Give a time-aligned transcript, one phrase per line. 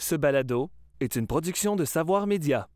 [0.00, 2.68] Ce balado est une production de Savoir Média.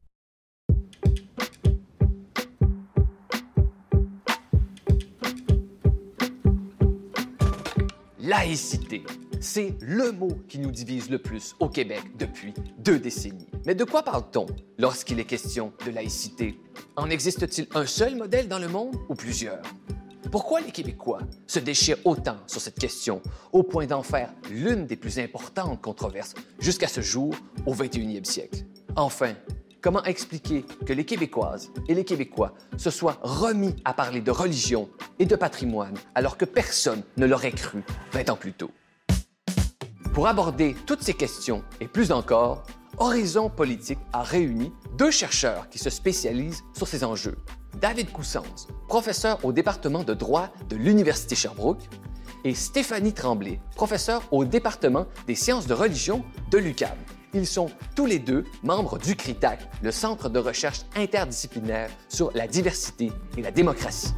[8.19, 9.05] Laïcité,
[9.41, 13.49] c'est le mot qui nous divise le plus au Québec depuis deux décennies.
[13.67, 14.47] Mais de quoi parle-t-on
[14.79, 16.59] lorsqu'il est question de laïcité?
[16.97, 19.63] En existe-t-il un seul modèle dans le monde ou plusieurs?
[20.33, 23.21] Pourquoi les Québécois se déchirent autant sur cette question,
[23.53, 27.35] au point d'en faire l'une des plus importantes controverses jusqu'à ce jour
[27.67, 28.65] au 21e siècle?
[28.97, 29.35] Enfin,
[29.83, 34.89] comment expliquer que les Québécoises et les Québécois se soient remis à parler de religion
[35.19, 38.71] et de patrimoine alors que personne ne l'aurait cru 20 ans plus tôt?
[40.15, 42.63] Pour aborder toutes ces questions et plus encore,
[42.97, 47.37] Horizon Politique a réuni deux chercheurs qui se spécialisent sur ces enjeux.
[47.83, 51.83] David Coussens, professeur au département de droit de l'Université Sherbrooke,
[52.45, 56.97] et Stéphanie Tremblay, professeur au département des sciences de religion de l'UQAM.
[57.35, 62.47] Ils sont tous les deux membres du CRITAC, le Centre de recherche interdisciplinaire sur la
[62.47, 64.15] diversité et la démocratie.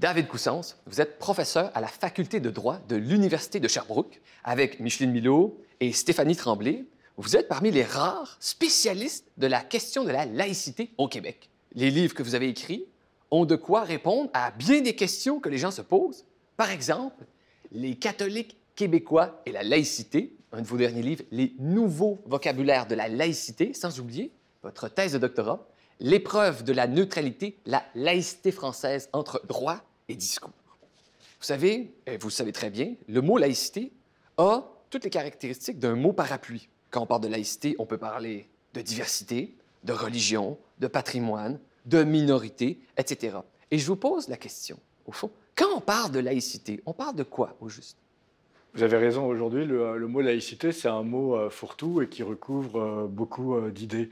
[0.00, 4.80] David Coussens, vous êtes professeur à la faculté de droit de l'Université de Sherbrooke avec
[4.80, 6.86] Micheline Milot et Stéphanie Tremblay.
[7.18, 11.50] Vous êtes parmi les rares spécialistes de la question de la laïcité au Québec.
[11.74, 12.86] Les livres que vous avez écrits
[13.30, 16.24] ont de quoi répondre à bien des questions que les gens se posent.
[16.56, 17.26] Par exemple,
[17.70, 22.94] les catholiques québécois et la laïcité, un de vos derniers livres, Les nouveaux vocabulaires de
[22.94, 25.68] la laïcité, sans oublier votre thèse de doctorat,
[26.02, 29.82] L'épreuve de la neutralité, la laïcité française entre droit
[30.16, 30.52] discours.
[31.40, 33.92] Vous savez, et vous le savez très bien, le mot laïcité
[34.36, 36.68] a toutes les caractéristiques d'un mot parapluie.
[36.90, 42.02] Quand on parle de laïcité, on peut parler de diversité, de religion, de patrimoine, de
[42.02, 43.38] minorité, etc.
[43.70, 47.16] Et je vous pose la question, au fond, quand on parle de laïcité, on parle
[47.16, 47.96] de quoi au juste?
[48.74, 52.80] Vous avez raison, aujourd'hui, le, mot laïcité, c'est un mot euh, fourre-tout et qui recouvre
[52.80, 54.10] euh, beaucoup euh, d'idées.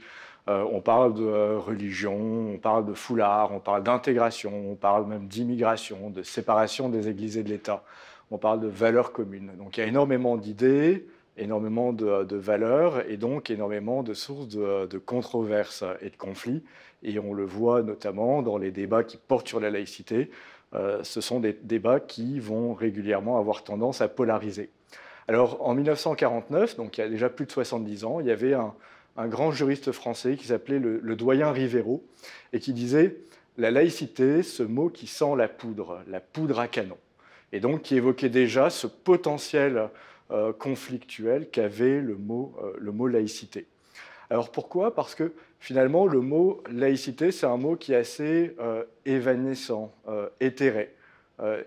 [0.49, 5.05] Euh, on parle de euh, religion, on parle de foulard, on parle d'intégration, on parle
[5.05, 7.83] même d'immigration, de séparation des églises et de l'État.
[8.31, 9.51] On parle de valeurs communes.
[9.59, 14.97] Donc il y a énormément d'idées, énormément de, valeurs et donc énormément de sources de,
[14.97, 16.63] controverses et de conflits.
[17.03, 20.31] Et on le voit notamment dans les débats qui portent sur la laïcité.
[20.73, 24.71] Euh, ce sont des débats qui vont régulièrement avoir tendance à polariser.
[25.27, 28.53] Alors en 1949, donc il y a déjà plus de 70 ans, il y avait
[28.53, 28.73] un,
[29.19, 32.05] un grand juriste français qui s'appelait le, doyen Rivero
[32.53, 33.17] et qui disait
[33.57, 36.97] la laïcité, ce mot qui sent la poudre, la poudre à canon.
[37.51, 39.89] Et donc qui évoquait déjà ce potentiel
[40.31, 43.67] euh, conflictuel qu'avait le mot, euh, le mot laïcité.
[44.29, 44.95] Alors pourquoi?
[44.95, 49.91] Parce que finalement, le mot laïcité, c'est un mot qui est assez euh, évanescent,
[50.39, 50.95] éthéré.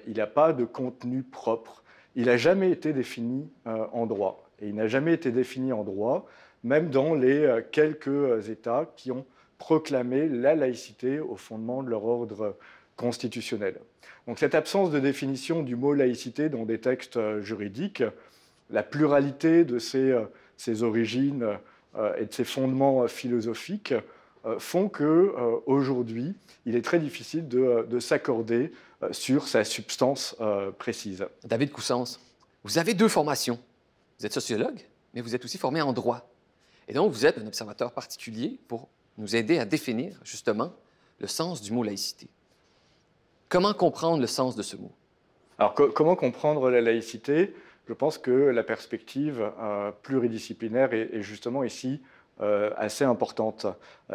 [0.06, 1.82] il n'a pas de contenu propre.
[2.14, 4.48] Il n'a jamais été défini en droit.
[4.60, 6.28] Et il n'a jamais été défini en droit
[6.64, 9.24] même dans les euh, quelques euh, États qui ont
[9.58, 12.56] proclamé la laïcité au fondement de leur ordre
[12.96, 13.78] constitutionnel.
[14.26, 18.02] Donc cette absence de définition du mot laïcité dans des textes euh, juridiques,
[18.70, 21.46] la pluralité de ses, origines
[22.18, 23.92] et de ses fondements philosophiques
[24.58, 25.34] font que
[25.66, 26.34] aujourd'hui,
[26.64, 28.72] il est très difficile de, de s'accorder
[29.10, 30.36] sur sa substance
[30.78, 31.26] précise.
[31.44, 32.18] David Coussens,
[32.64, 33.58] vous avez deux formations.
[34.18, 34.80] Vous êtes sociologue,
[35.12, 36.31] mais vous êtes aussi formé en droit.
[36.92, 40.74] Et donc, vous êtes un observateur particulier pour nous aider à définir justement
[41.20, 42.28] le sens du mot laïcité.
[43.48, 44.92] Comment comprendre le sens de ce mot?
[45.56, 47.54] Alors, comment comprendre la laïcité?
[47.88, 52.02] Je pense que la perspective euh, pluridisciplinaire est, justement ici
[52.42, 53.66] euh, assez importante.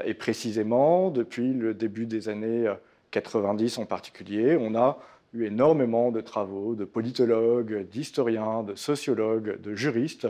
[0.05, 2.71] Et précisément, depuis le début des années
[3.09, 4.99] 90 en particulier, on a
[5.33, 10.27] eu énormément de travaux de politologues, d'historiens, de sociologues, de juristes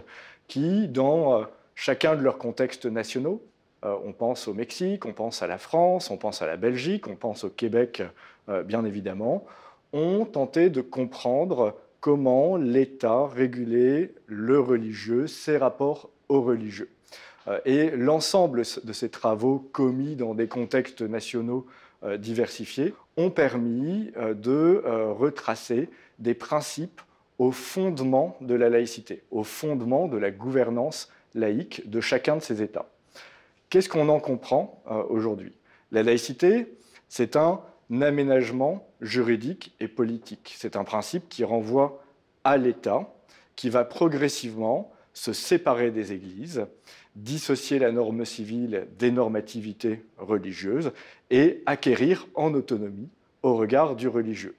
[0.47, 1.45] qui, dans euh,
[1.77, 3.41] chacun de leurs contextes nationaux.
[3.85, 7.07] Euh, on pense au Mexique, on pense à la France, on pense à la Belgique,
[7.07, 8.01] on pense au Québec,
[8.49, 9.45] euh, bien évidemment,
[9.93, 16.89] ont tenté de comprendre comment l'État régulait le religieux, ses rapports aux religieux.
[17.47, 21.65] Euh, et l'ensemble de ces travaux commis dans des contextes nationaux
[22.19, 24.83] diversifiés ont permis de
[25.17, 25.89] retracer
[26.19, 27.01] des principes
[27.39, 32.61] au fondement de la laïcité, au fondement de la gouvernance laïque de chacun de ces
[32.61, 32.89] États.
[33.69, 35.53] Qu'est-ce qu'on en comprend euh, aujourd'hui?
[35.91, 36.73] La laïcité,
[37.07, 37.61] c'est un
[38.01, 40.53] aménagement juridique et politique.
[40.57, 42.03] C'est un principe qui renvoie
[42.43, 43.13] à l'État,
[43.55, 46.65] qui va progressivement se séparer des églises,
[47.15, 50.91] dissocier la norme civile des normativités religieuses
[51.31, 53.09] et acquérir en autonomie
[53.41, 54.55] au regard du religieux.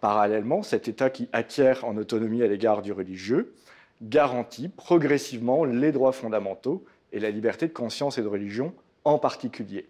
[0.00, 3.54] Parallèlement, cet État qui acquiert en autonomie à l'égard du religieux
[4.02, 8.74] garantit progressivement les droits fondamentaux et la liberté de conscience et de religion
[9.04, 9.88] en particulier.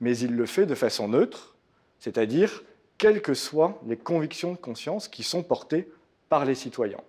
[0.00, 1.56] Mais il le fait de façon neutre,
[1.98, 2.62] c'est-à-dire
[2.98, 5.88] quelles que soient les convictions de conscience qui sont portées
[6.28, 7.00] par les citoyens.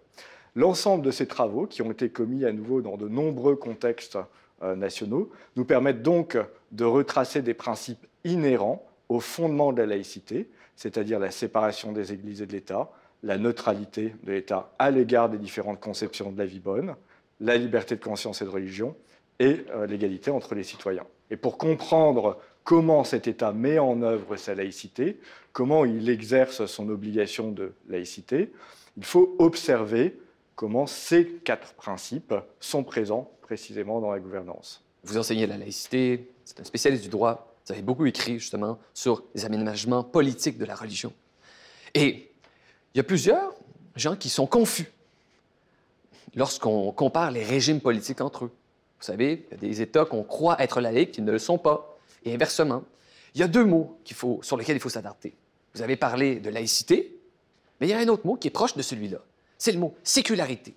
[0.56, 4.18] L'ensemble de ces travaux, qui ont été commis à nouveau dans de nombreux contextes
[4.62, 6.38] euh, nationaux, nous permettent donc
[6.72, 12.42] de retracer des principes inhérents au fondement de la laïcité, c'est-à-dire la séparation des églises
[12.42, 12.92] et de l'État,
[13.24, 16.96] la neutralité de l'État à l'égard des différentes conceptions de la vie bonne,
[17.40, 18.96] la liberté de conscience et de religion,
[19.40, 21.06] et euh, l'égalité entre les citoyens.
[21.32, 25.20] Et pour comprendre comment cet État met en œuvre sa laïcité,
[25.52, 28.52] comment il exerce son obligation de laïcité,
[28.98, 30.20] il faut observer
[30.56, 34.86] comment ces quatre principes sont présents précisément dans la gouvernance.
[35.04, 37.56] Vous enseignez la laïcité, c'est un spécialiste du droit.
[37.66, 41.14] Vous avez beaucoup écrit justement sur les aménagements politiques de la religion.
[41.94, 42.33] Et
[42.94, 43.54] il y a plusieurs
[43.96, 44.92] gens qui sont confus
[46.36, 48.52] lorsqu'on compare les régimes politiques entre eux.
[49.00, 51.58] Vous savez, il y a des États qu'on croit être laïcs qui ne le sont
[51.58, 51.98] pas.
[52.26, 52.84] Et inversement,
[53.36, 54.00] il y a deux mots
[54.42, 55.34] sur lesquels il faut s'adapter.
[55.74, 57.18] Vous avez parlé de laïcité,
[57.80, 59.18] mais il y a un autre mot qui est proche de celui-là.
[59.58, 60.74] C'est le mot sécularité.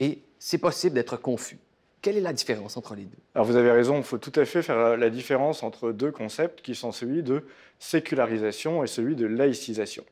[0.00, 1.58] Et c'est possible d'être confus.
[2.02, 3.16] Quelle est la différence entre les deux?
[3.34, 6.60] Alors vous avez raison, il faut tout à fait faire la différence entre deux concepts
[6.60, 7.46] qui sont celui de
[7.78, 10.04] sécularisation et celui de laïcisation.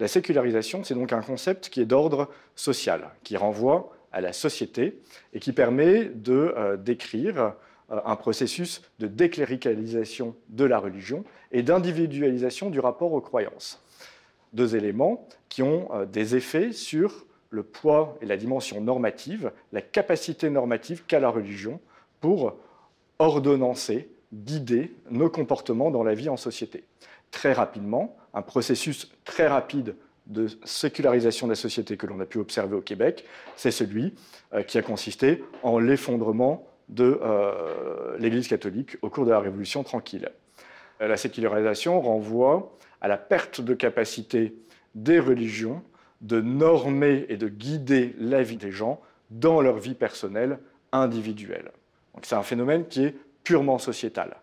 [0.00, 5.00] La sécularisation, c'est donc un concept qui est d'ordre social, qui renvoie à la société
[5.32, 7.54] et qui permet de euh, décrire
[7.90, 13.82] euh, un processus de décléricalisation de la religion et d'individualisation du rapport aux croyances.
[14.52, 19.82] Deux éléments qui ont euh, des effets sur le poids et la dimension normative, la
[19.82, 21.80] capacité normative qu'a la religion
[22.20, 22.56] pour
[23.18, 26.84] ordonnancer, guider nos comportements dans la vie en société.
[27.30, 29.96] Très rapidement, un processus très rapide
[30.26, 33.24] de sécularisation de la société que l'on a pu observer au Québec,
[33.56, 34.14] c'est celui
[34.54, 39.82] euh, qui a consisté en l'effondrement de euh, l'Église catholique au cours de la Révolution
[39.82, 40.30] tranquille.
[41.00, 44.54] La sécularisation renvoie à la perte de capacité
[44.94, 45.82] des religions
[46.20, 49.00] de normer et de guider la vie des gens
[49.30, 50.58] dans leur vie personnelle
[50.90, 51.70] individuelle.
[52.22, 53.14] C'est un phénomène qui est
[53.44, 54.36] purement sociétal.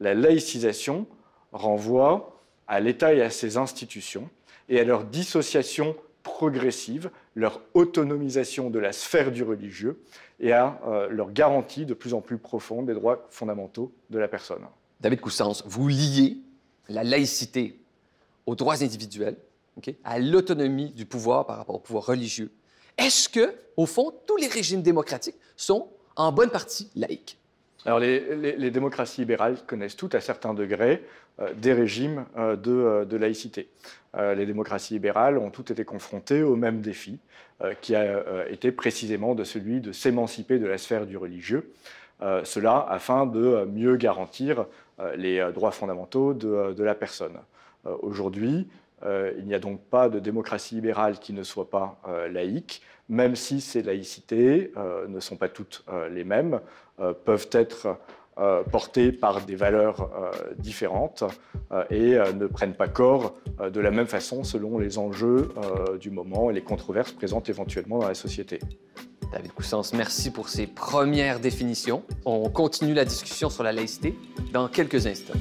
[0.00, 1.06] La laïcisation
[1.52, 2.31] renvoie
[2.68, 4.28] à l'État et à ses institutions
[4.68, 10.00] et à leur dissociation progressive, leur autonomisation de la sphère du religieux
[10.40, 14.28] et à euh, leur garantie de plus en plus profonde des droits fondamentaux de la
[14.28, 14.62] personne.
[15.00, 16.38] David Coussens, vous liez
[16.88, 17.80] la laïcité
[18.46, 19.36] aux droits individuels,
[20.04, 22.52] à l'autonomie du pouvoir par rapport au pouvoir religieux.
[22.98, 27.38] Est-ce que, au fond, tous les régimes démocratiques sont en bonne partie laïques?
[27.84, 31.04] Alors, les, démocraties libérales connaissent toutes, à certains degrés,
[31.40, 33.68] euh, des régimes euh, de, de, laïcité.
[34.16, 37.18] les démocraties libérales ont toutes été confrontées au même défi,
[37.62, 41.72] euh, qui a euh, été précisément de celui de s'émanciper de la sphère du religieux,
[42.20, 44.66] euh, cela afin de mieux garantir
[45.16, 47.36] les droits fondamentaux de, la personne.
[48.02, 48.68] Aujourd'hui,
[49.38, 52.00] il n'y a donc pas de démocratie libérale qui ne soit pas
[52.30, 54.72] laïque, même si ces laïcités
[55.08, 56.60] ne sont pas toutes les mêmes,
[57.24, 57.98] peuvent être
[58.38, 61.22] euh, portés par des valeurs euh, différentes
[61.70, 65.50] euh, et ne prennent pas corps de la même façon selon les enjeux
[66.00, 68.58] du moment et les controverses présentes éventuellement dans la société.
[69.32, 72.02] David Coussens, merci pour ces premières définitions.
[72.24, 74.16] On continue la discussion sur la laïcité
[74.52, 75.38] dans quelques instants.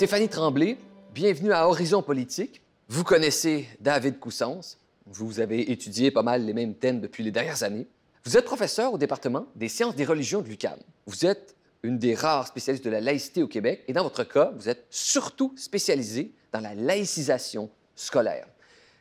[0.00, 0.78] Stéphanie Tremblay,
[1.12, 2.62] bienvenue à Horizon Politique.
[2.88, 4.78] Vous connaissez David Coussens.
[5.04, 7.86] Vous avez étudié pas mal les mêmes thèmes depuis les dernières années.
[8.24, 10.78] Vous êtes professeur au département des sciences des religions de l'UQAM.
[11.04, 14.54] Vous êtes une des rares spécialistes de la laïcité au Québec et dans votre cas,
[14.56, 18.46] vous êtes surtout spécialisé dans la laïcisation scolaire.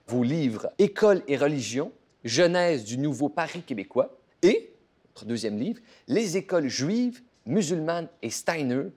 [0.06, 1.94] Vos livres École et religion,
[2.26, 4.74] Genèse du nouveau Paris québécois et
[5.16, 5.80] votre deuxième livre,
[6.10, 8.88] Les écoles juives, musulmanes et Steiner,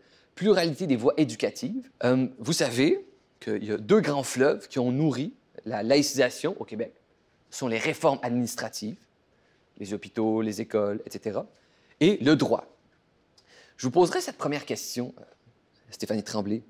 [0.43, 1.89] pluralité des voies éducatives.
[2.03, 3.07] Euh, vous savez
[3.39, 5.35] qu'il y a deux grands fleuves qui ont nourri
[5.65, 6.93] la laïcisation au Québec
[7.51, 8.99] sont les réformes administratives,
[9.79, 11.39] les hôpitaux, les écoles, etc.,
[12.01, 12.67] et le droit.
[13.77, 15.23] Je vous poserai cette première question, euh,
[15.91, 16.63] Stéphanie Tremblay.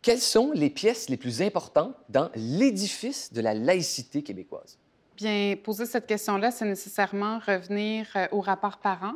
[0.00, 4.76] Quelles sont les pièces les plus importantes dans l'édifice de la laïcité québécoise?
[5.16, 9.14] Bien, poser cette question-là, c'est nécessairement revenir euh, au rapport parent.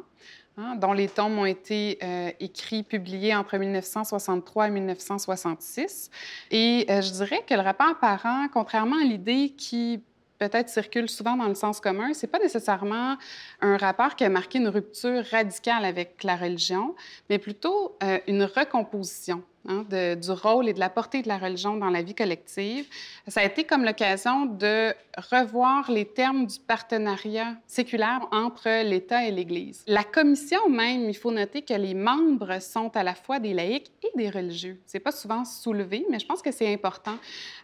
[0.57, 6.11] Hein, dont les tomes ont été euh, écrits, publiés entre 1963 et 1966.
[6.51, 10.03] Et euh, je dirais que le rapport parent, contrairement à l'idée qui
[10.39, 13.17] peut-être circule souvent dans le sens commun, c'est pas nécessairement
[13.61, 16.95] un rapport qui a marqué une rupture radicale avec la religion,
[17.31, 21.77] mais plutôt euh, une recomposition Hein, du rôle et de la portée de la religion
[21.77, 22.87] dans la vie collective.
[23.27, 24.95] Ça a été comme l'occasion de
[25.31, 29.83] revoir les termes du partenariat séculaire entre l'État et l'Église.
[29.89, 33.91] La commission même, il faut noter que les membres sont à la fois des laïcs
[34.05, 34.81] et des religieux.
[34.87, 37.17] C'est pas souvent soulevé, mais je pense que c'est important.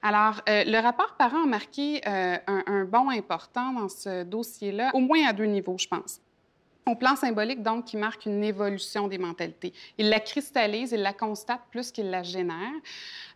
[0.03, 4.91] Alors, euh, le rapport parent a marqué euh, un, un bond important dans ce dossier-là,
[4.95, 6.21] au moins à deux niveaux, je pense.
[6.85, 9.73] Au plan symbolique, donc, qui marque une évolution des mentalités.
[9.99, 12.73] Il la cristallise, il la constate plus qu'il la génère.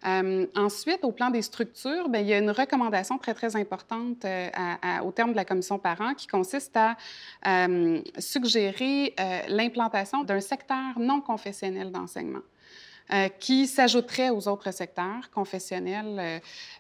[0.05, 4.25] Euh, ensuite, au plan des structures, bien, il y a une recommandation très, très importante
[4.25, 4.50] euh,
[5.05, 6.97] au terme de la commission parents qui consiste à
[7.47, 9.15] euh, suggérer
[9.47, 12.43] l'implantation d'un secteur non confessionnel d'enseignement.
[13.13, 16.39] Euh, qui s'ajouterait aux autres secteurs confessionnels euh,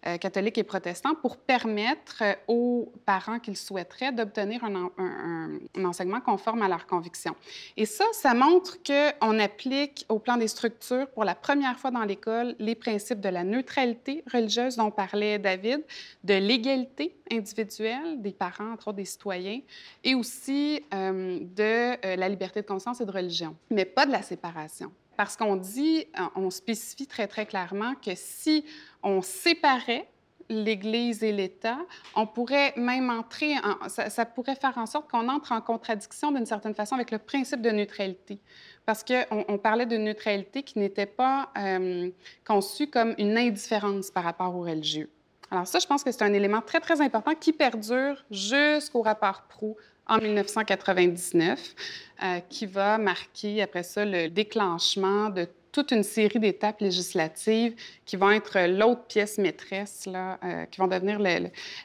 [0.08, 6.62] euh, catholiques et protestants pour permettre aux parents qu'ils souhaiteraient d'obtenir un, un, enseignement conforme
[6.62, 7.36] à leurs convictions.
[7.76, 12.02] Et ça, ça montre qu'on applique au plan des structures pour la première fois dans
[12.02, 15.84] l'école les principes de la neutralité religieuse dont parlait David,
[16.24, 19.60] de l'égalité individuelle des parents, entre autres des citoyens,
[20.02, 24.90] et aussi de la liberté de conscience et de religion, mais pas de la séparation.
[25.16, 28.64] Parce qu'on dit, euh, on spécifie très, très clairement que si
[29.02, 30.08] on séparait
[30.48, 31.78] l'Église et l'État,
[32.14, 33.54] on pourrait même entrer,
[33.88, 37.60] ça, pourrait faire en sorte qu'on entre en contradiction d'une certaine façon avec le principe
[37.62, 38.38] de neutralité.
[38.84, 42.10] Parce qu'on on parlait de neutralité qui n'était pas euh,
[42.46, 45.10] conçue comme une indifférence par rapport aux religieux.
[45.50, 49.42] Alors ça, je pense que c'est un élément très, très important qui perdure jusqu'au rapport
[49.48, 49.76] Proux
[50.08, 51.74] en 1999,
[52.22, 57.74] euh, qui va marquer après ça le déclenchement de toute une série d'étapes législatives
[58.06, 61.18] qui vont être l'autre pièce maîtresse, là, euh, qui vont devenir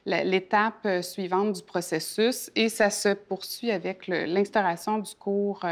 [0.06, 2.50] l'étape euh, suivante du processus.
[2.56, 5.66] Et ça se poursuit avec l'instauration du cours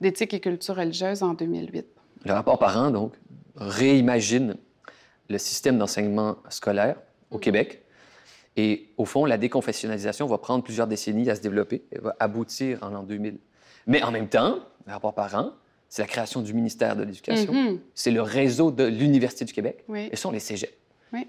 [0.00, 1.84] d'éthique et culture religieuse en 2008.
[2.24, 3.12] Le rapport parent, donc,
[3.56, 4.56] réimagine
[5.28, 6.96] le système d'enseignement scolaire
[7.30, 7.84] au Québec
[8.58, 12.82] et au fond, la déconfessionnalisation va prendre plusieurs décennies à se développer et va aboutir
[12.82, 13.38] en l'an 2000.
[13.86, 15.52] Mais en même temps, le rapport parent,
[15.88, 17.78] c'est la création du ministère de l'Éducation, mm-hmm.
[17.94, 20.72] c'est le réseau de l'Université du Québec, et ce sont les cégeps.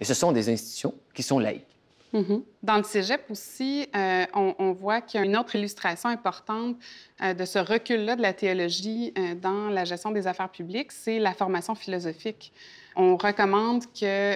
[0.02, 1.79] Et ce sont des institutions qui sont laïques.
[2.14, 2.44] Mm-hmm.
[2.64, 6.76] Dans le cégep aussi, euh, on, voit qu'il y a une autre illustration importante
[7.22, 11.20] euh, de ce recul-là de la théologie euh, dans la gestion des affaires publiques, c'est
[11.20, 12.52] la formation philosophique
[12.96, 14.36] on recommande que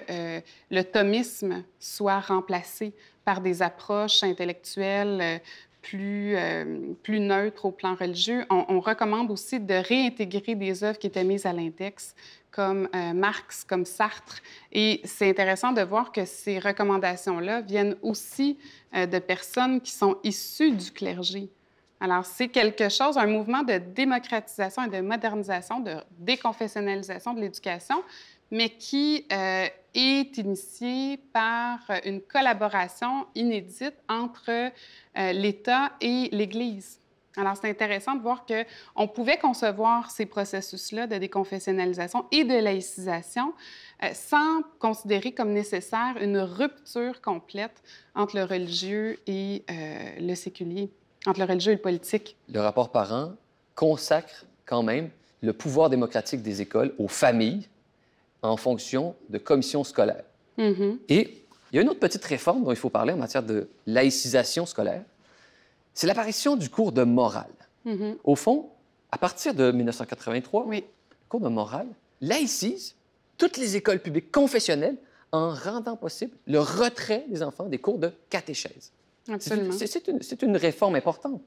[0.72, 2.94] le thomisme soit remplacé
[3.26, 5.42] par des approches intellectuelles
[5.84, 8.46] plus, euh, plus neutres au plan religieux.
[8.50, 12.16] On, recommande aussi de réintégrer des œuvres qui étaient mises à l'index,
[12.54, 14.38] comme Marx, comme Sartre.
[14.72, 18.58] Et c'est intéressant de voir que ces recommandations-là viennent aussi
[18.94, 21.50] de personnes qui sont issues du clergé.
[22.04, 28.04] Alors, c'est quelque chose, un mouvement de démocratisation et de modernisation, de déconfessionnalisation de l'éducation,
[28.52, 37.00] mais qui euh, est initié par une collaboration inédite entre euh, l'État et l'Église.
[37.36, 43.54] Alors, c'est intéressant de voir qu'on pouvait concevoir ces processus-là de déconfessionnalisation et de laïcisation
[44.04, 47.82] euh, sans considérer comme nécessaire une rupture complète
[48.14, 49.64] entre le religieux et
[50.20, 50.92] le séculier,
[51.26, 52.38] entre le religieux et le politique.
[52.54, 53.32] Le rapport parent
[53.76, 55.10] consacre quand même
[55.42, 57.68] le pouvoir démocratique des écoles aux familles
[58.42, 60.24] en fonction de commissions scolaires.
[60.58, 60.98] Mm-hmm.
[61.10, 63.68] Et il y a une autre petite réforme dont il faut parler en matière de
[63.88, 65.04] laïcisation scolaire.
[65.94, 67.54] C'est l'apparition du cours de morale.
[67.86, 68.18] Mm-hmm.
[68.24, 68.70] Au fond,
[69.12, 70.82] à partir de 1983, le
[71.30, 71.88] cours de morale
[72.22, 72.96] laïcise
[73.38, 74.98] toutes les écoles publiques confessionnelles
[75.32, 78.92] en rendant possible le retrait des enfants des cours de catéchèse.
[79.28, 79.74] Absolument.
[79.74, 81.42] C'est une, une, réforme importante.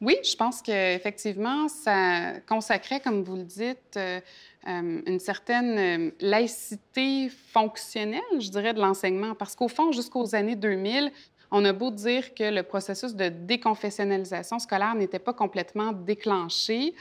[0.00, 4.20] Oui, je pense qu'effectivement, ça consacrait, comme vous le dites, euh,
[4.68, 9.34] euh, une certaine euh, laïcité fonctionnelle, je dirais, de l'enseignement.
[9.34, 11.12] Parce qu'au fond, jusqu'aux années 2000,
[11.52, 16.94] on a beau dire que le processus de déconfessionnalisation scolaire n'était pas complètement déclenché,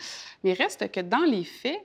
[0.44, 1.82] mais reste que dans les faits,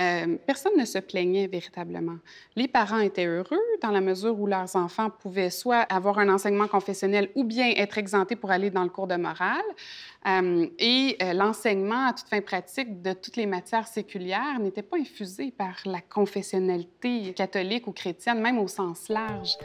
[0.00, 2.18] euh, personne ne se plaignait véritablement.
[2.54, 6.68] Les parents étaient heureux dans la mesure où leurs enfants pouvaient soit avoir un enseignement
[6.68, 9.60] confessionnel ou bien être exemptés pour aller dans le cours de morale.
[10.26, 14.98] Euh, et euh, l'enseignement à toute fin pratique de toutes les matières séculières n'était pas
[14.98, 19.56] infusé par la confessionnalité catholique ou chrétienne, même au sens large.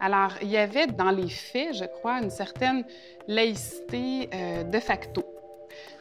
[0.00, 2.84] Alors, il y avait dans les faits, je crois, une certaine
[3.26, 4.28] laïcité
[4.64, 5.31] de facto.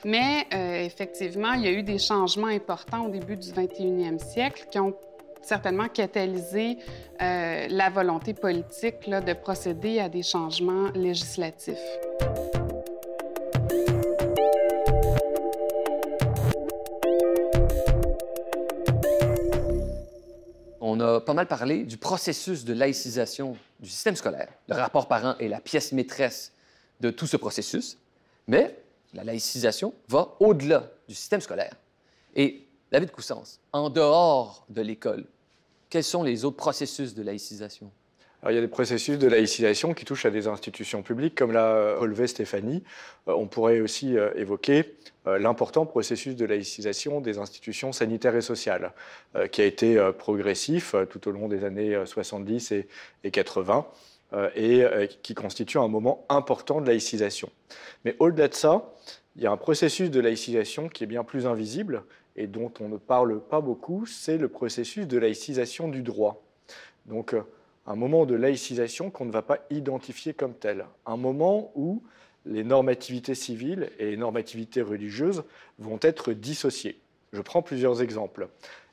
[0.03, 4.65] Mais euh, effectivement, il y a eu des changements importants au début du 21e siècle
[4.71, 4.95] qui ont
[5.43, 6.77] certainement catalysé
[7.21, 11.77] euh, la volonté politique de procéder à des changements législatifs.
[20.79, 24.49] On a pas mal parlé du processus de laïcisation du système scolaire.
[24.67, 26.53] Le rapport parent est la pièce maîtresse
[27.01, 27.97] de tout ce processus,
[28.47, 28.75] mais
[29.13, 31.75] la laïcisation va au-delà du système scolaire.
[32.35, 35.25] Et David Coussens, en dehors de l'école,
[35.89, 37.91] quels sont les autres processus de laïcisation?
[38.49, 41.95] il y a des processus de laïcisation qui touchent à des institutions publiques, comme l'a
[41.95, 42.83] relevé Stéphanie.
[43.27, 44.95] Euh, on pourrait aussi euh, évoquer
[45.27, 48.93] euh, l'important processus de laïcisation des institutions sanitaires et sociales,
[49.51, 52.73] qui a été progressif tout au long des années 70
[53.23, 53.85] et 80
[54.55, 54.85] et
[55.23, 57.49] qui constitue un moment important de laïcisation.
[58.05, 58.93] Mais au-delà de ça,
[59.35, 62.03] il y a un processus de laïcisation qui est bien plus invisible
[62.35, 66.43] et dont on ne parle pas beaucoup, c'est le processus de laïcisation du droit.
[67.05, 67.35] Donc,
[67.87, 72.03] un moment de laïcisation qu'on ne va pas identifier comme tel, un moment où
[72.45, 75.43] les normativités civiles et les normativités religieuses
[75.79, 76.99] vont être dissociées.
[77.33, 78.47] Je prends plusieurs exemples.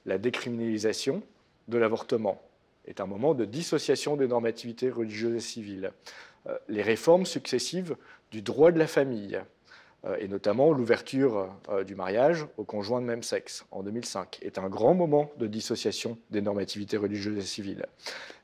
[0.07, 1.23] La décriminalisation
[1.69, 2.41] de l'avortement
[2.89, 5.93] est un moment de dissociation des normativités religieuses et civiles.
[6.49, 7.97] Euh, les réformes successives
[8.31, 9.41] du droit de la famille,
[10.05, 14.59] euh, et notamment l'ouverture euh, du mariage aux conjoints de même sexe en 2005, est
[14.59, 17.87] un grand moment de dissociation des normativités religieuses et civiles.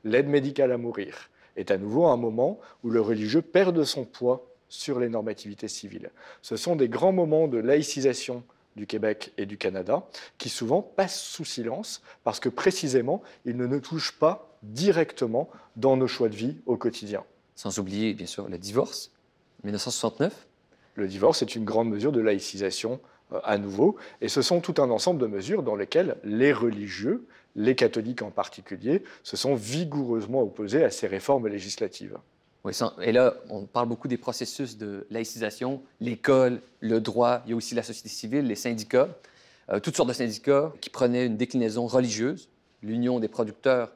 [0.03, 4.05] L'aide médicale à mourir est à nouveau un moment où le religieux perd de son
[4.05, 6.11] poids sur les normativités civiles.
[6.41, 8.43] Ce sont des grands moments de laïcisation
[8.75, 10.05] du Québec et du Canada
[10.37, 15.97] qui souvent passent sous silence parce que précisément ils ne nous touchent pas directement dans
[15.97, 17.23] nos choix de vie au quotidien.
[17.55, 19.11] Sans oublier bien sûr le divorce,
[19.63, 20.47] 1969,
[20.95, 22.99] le divorce est une grande mesure de laïcisation
[23.33, 27.25] euh, à nouveau, et ce sont tout un ensemble de mesures dans lesquelles les religieux,
[27.55, 32.17] les catholiques en particulier, se sont vigoureusement opposés à ces réformes législatives.
[33.01, 37.55] Et là, on parle beaucoup des processus de laïcisation, l'école, le droit, il y a
[37.55, 39.09] aussi la société civile, les syndicats,
[39.69, 42.49] euh, toutes sortes de syndicats qui prenaient une déclinaison religieuse.
[42.81, 43.91] L'Union des producteurs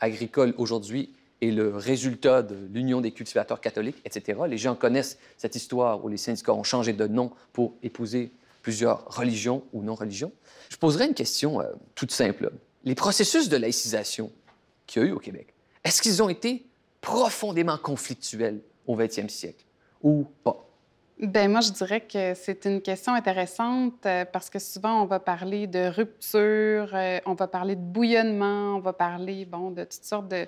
[0.00, 4.40] agricoles aujourd'hui et le résultat de l'Union des cultivateurs catholiques, etc.
[4.48, 8.32] Les gens connaissent cette histoire où les syndicats ont changé de nom pour épouser
[8.62, 10.32] plusieurs religions ou non-religions.
[10.70, 12.50] Je poserai une question euh, toute simple.
[12.84, 14.30] Les processus de laïcisation
[14.86, 16.64] qu'il y a eu au Québec, est-ce qu'ils ont été
[17.04, 19.64] profondément conflictuels au 20e siècle
[20.02, 20.66] ou pas?
[21.20, 25.20] Ben moi, je dirais que c'est une question intéressante euh, parce que souvent, on va
[25.20, 30.02] parler de rupture, euh, on va parler de bouillonnement, on va parler, bon, de toutes
[30.02, 30.46] sortes de,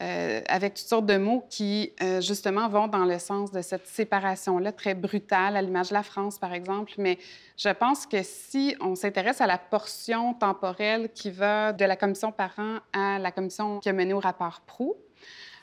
[0.00, 4.72] euh, avec toutes sortes de mots qui, justement, vont dans le sens de cette séparation-là
[4.72, 6.92] très brutale, à l'image de la France, par exemple.
[6.96, 7.18] Mais
[7.58, 12.32] je pense que si on s'intéresse à la portion temporelle qui va de la commission
[12.32, 14.96] parent à la commission qui a mené au rapport Prou,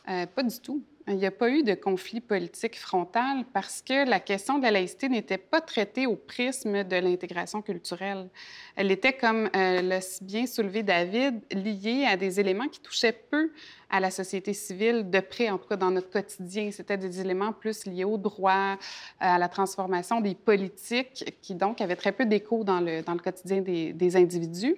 [0.09, 0.83] euh, pas du tout.
[1.09, 4.71] Il n'y a pas eu de conflit politique frontal parce que la question de la
[4.71, 8.29] laïcité n'était pas traitée au prisme de l'intégration culturelle.
[8.75, 13.51] Elle était, comme l'a bien soulevé David, liée à des éléments qui touchaient peu
[13.89, 16.71] à la société civile de près, en tout cas dans notre quotidien.
[16.71, 18.77] C'était des éléments plus liés au droit,
[19.19, 23.19] à la transformation des politiques, qui donc avaient très peu d'écho dans le, dans le
[23.19, 24.75] quotidien des, des individus.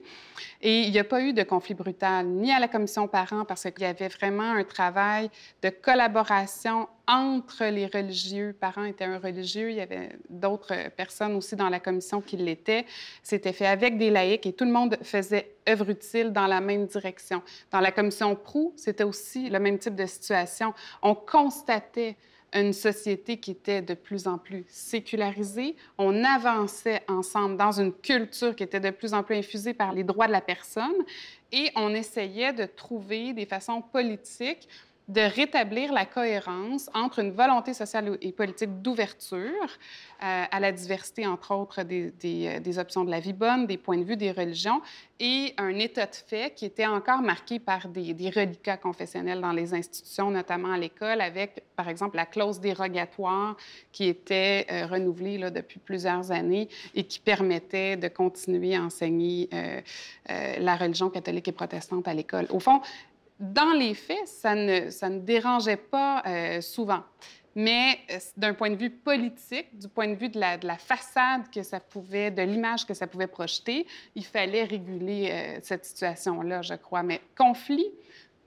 [0.62, 3.64] Et il n'y a pas eu de conflit brutal, ni à la commission parents, parce
[3.64, 5.30] qu'il y avait vraiment un travail
[5.62, 8.56] de collaboration entre les religieux.
[8.58, 12.86] Parents étaient un religieux, il y avait d'autres personnes aussi dans la commission qui l'étaient.
[13.24, 16.86] C'était fait avec des laïcs et tout le monde faisait œuvre utile dans la même
[16.86, 17.42] direction.
[17.72, 20.72] Dans la commission Prou, c'était aussi le même type de situation.
[21.02, 22.16] On constatait
[22.54, 25.76] une société qui était de plus en plus sécularisée.
[25.98, 30.04] On avançait ensemble dans une culture qui était de plus en plus infusée par les
[30.04, 31.06] droits de la personne
[31.52, 34.68] et on essayait de trouver des façons politiques
[35.10, 39.68] de rétablir la cohérence entre une volonté sociale et politique d'ouverture
[40.22, 43.78] euh, à la diversité, entre autres, des, euh, des, options de la vie bonne, des
[43.78, 44.82] points de vue des religions,
[45.20, 49.52] et un état de fait qui était encore marqué par des, des reliquats confessionnels dans
[49.52, 53.58] les institutions, notamment à l'école, avec, par exemple, la clause dérogatoire
[53.92, 59.50] qui était euh, renouvelée depuis plusieurs années et qui permettait de continuer à enseigner
[60.28, 62.46] la religion catholique et protestante à l'école.
[62.50, 62.82] Au fond,
[63.40, 67.04] dans les faits, ça ne, dérangeait pas euh, souvent.
[67.56, 70.78] Mais euh, d'un point de vue politique, du point de vue de la, de la,
[70.78, 75.86] façade que ça pouvait, de l'image que ça pouvait projeter, il fallait réguler euh, cette
[75.86, 77.02] situation-là, je crois.
[77.02, 77.88] Mais conflit,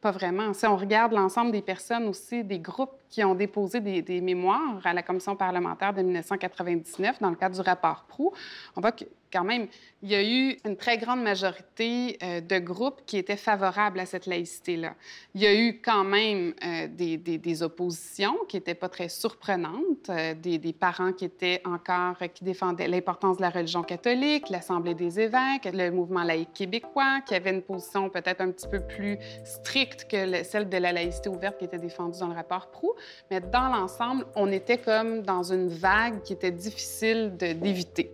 [0.00, 0.52] pas vraiment.
[0.52, 4.80] Si on regarde l'ensemble des personnes aussi, des groupes qui ont déposé des, des, mémoires
[4.84, 8.32] à la commission parlementaire de 1999 dans le cadre du rapport Prou,
[8.76, 9.66] on voit que quand même,
[10.02, 14.06] il y a eu une très grande majorité euh, de groupes qui étaient favorables à
[14.06, 14.94] cette laïcité-là.
[15.34, 20.34] Il y a eu quand même euh, des, oppositions qui n'étaient pas très surprenantes, euh,
[20.34, 25.20] des, des, parents qui étaient encore, qui défendaient l'importance de la religion catholique, l'Assemblée des
[25.20, 30.06] évêques, le mouvement laïque québécois, qui avait une position peut-être un petit peu plus stricte
[30.10, 32.92] que celle de la laïcité ouverte qui était défendue dans le rapport Prou.
[33.30, 38.12] Mais dans l'ensemble, on était comme dans une vague qui était difficile d'éviter.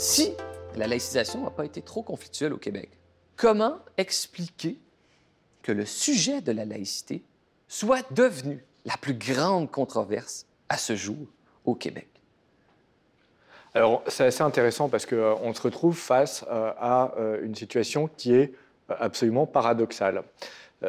[0.00, 0.32] Si
[0.76, 2.88] la laïcisation n'a pas été trop conflictuelle au Québec,
[3.36, 4.78] comment expliquer
[5.62, 7.22] que le sujet de la laïcité
[7.68, 11.26] soit devenu la plus grande controverse à ce jour
[11.66, 12.08] au Québec?
[13.74, 18.08] Alors, c'est assez intéressant parce qu'on euh, se retrouve face euh, à euh, une situation
[18.16, 18.54] qui est
[18.88, 20.22] absolument paradoxale.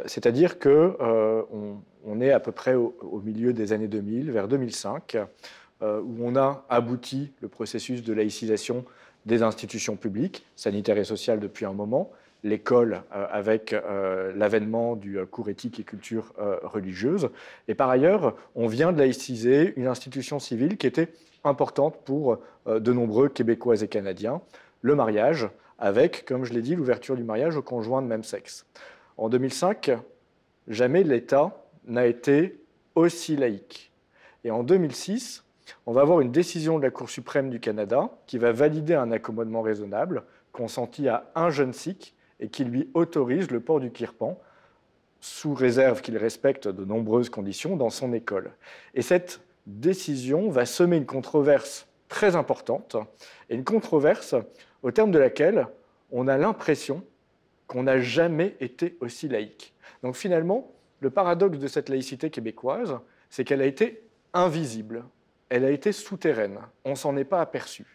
[0.06, 5.17] C'est-à-dire qu'on on est à peu près au, milieu des années 2000, vers 2005,
[5.82, 8.86] où on a abouti le processus de laïcisation
[9.26, 12.12] des institutions publiques, sanitaires et sociales depuis un moment,
[12.44, 17.30] l'école euh, avec euh, l'avènement du euh, cours éthique et culture religieuse.
[17.67, 21.10] Et par ailleurs, on vient de laïciser une institution civile qui était
[21.44, 24.41] importante pour de nombreux Québécois et Canadiens,
[24.82, 28.67] le mariage, avec, comme je l'ai dit, l'ouverture du mariage aux conjoints de même sexe.
[29.17, 29.91] En 2005,
[30.67, 32.60] jamais l'État n'a été
[32.94, 33.91] aussi laïque.
[34.44, 35.44] Et en 2006,
[35.86, 39.12] on va avoir une décision de la Cour suprême du Canada qui va valider un
[39.12, 44.38] accommodement raisonnable consenti à un jeune sikh et qui lui autorise le port du kirpan
[45.20, 48.52] sous réserve qu'il respecte de nombreuses conditions dans son école.
[48.96, 52.98] Et cette décision va semer une controverse très importante,
[53.50, 54.36] et une controverse
[54.84, 55.68] au terme de laquelle
[56.12, 57.06] on a l'impression
[57.68, 59.74] qu'on n'a jamais été aussi laïque.
[60.04, 64.04] Donc finalement, le paradoxe de cette laïcité québécoise, c'est qu'elle a été
[64.34, 65.06] invisible
[65.52, 66.60] elle a été souterraine.
[66.86, 67.86] On s'en est pas aperçu.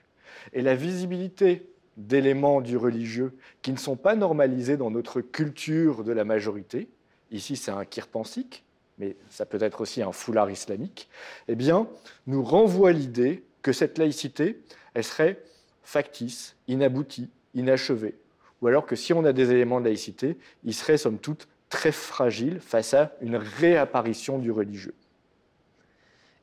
[0.53, 1.67] Et la visibilité
[1.97, 6.87] d'éléments du religieux qui ne sont pas normalisés dans notre culture de la majorité,
[7.31, 8.63] ici c'est un kirpansik,
[8.99, 11.09] mais ça peut être aussi un foulard islamique,
[11.49, 11.89] eh bien,
[12.27, 14.61] nous renvoie l'idée que cette laïcité,
[14.93, 15.43] elle serait
[15.83, 18.17] factice, inaboutie, inachevée.
[18.61, 21.93] Ou alors que si on a des éléments de laïcité, ils seraient somme toute très
[21.93, 24.95] fragiles face à une réapparition du religieux.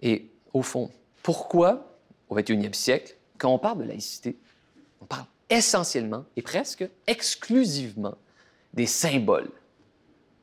[0.01, 0.89] Et au fond,
[1.23, 1.97] pourquoi,
[2.29, 4.37] au 21e siècle, quand on parle de laïcité,
[5.01, 8.15] on parle essentiellement et presque exclusivement
[8.73, 9.49] des symboles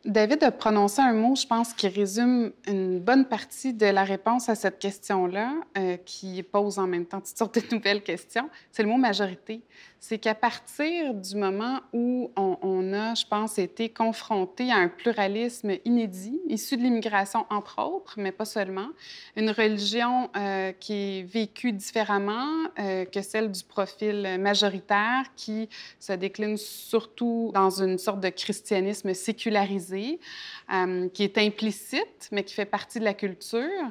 [0.06, 4.48] David a prononcé un mot, je pense, qui résume une bonne partie de la réponse
[4.48, 8.48] à cette question-là, euh, qui pose en même temps toutes sortes de nouvelles questions.
[8.72, 9.60] C'est le mot majorité.
[10.02, 15.72] C'est qu'à partir du moment où on, a, je pense, été confronté à un pluralisme
[15.84, 18.88] inédit, issu de l'immigration, entre autres, mais pas seulement,
[19.36, 26.14] une religion euh, qui est vécue différemment euh, que celle du profil majoritaire, qui se
[26.14, 32.64] décline surtout dans une sorte de christianisme sécularisé euh, qui est implicite, mais qui fait
[32.64, 33.90] partie de la culture.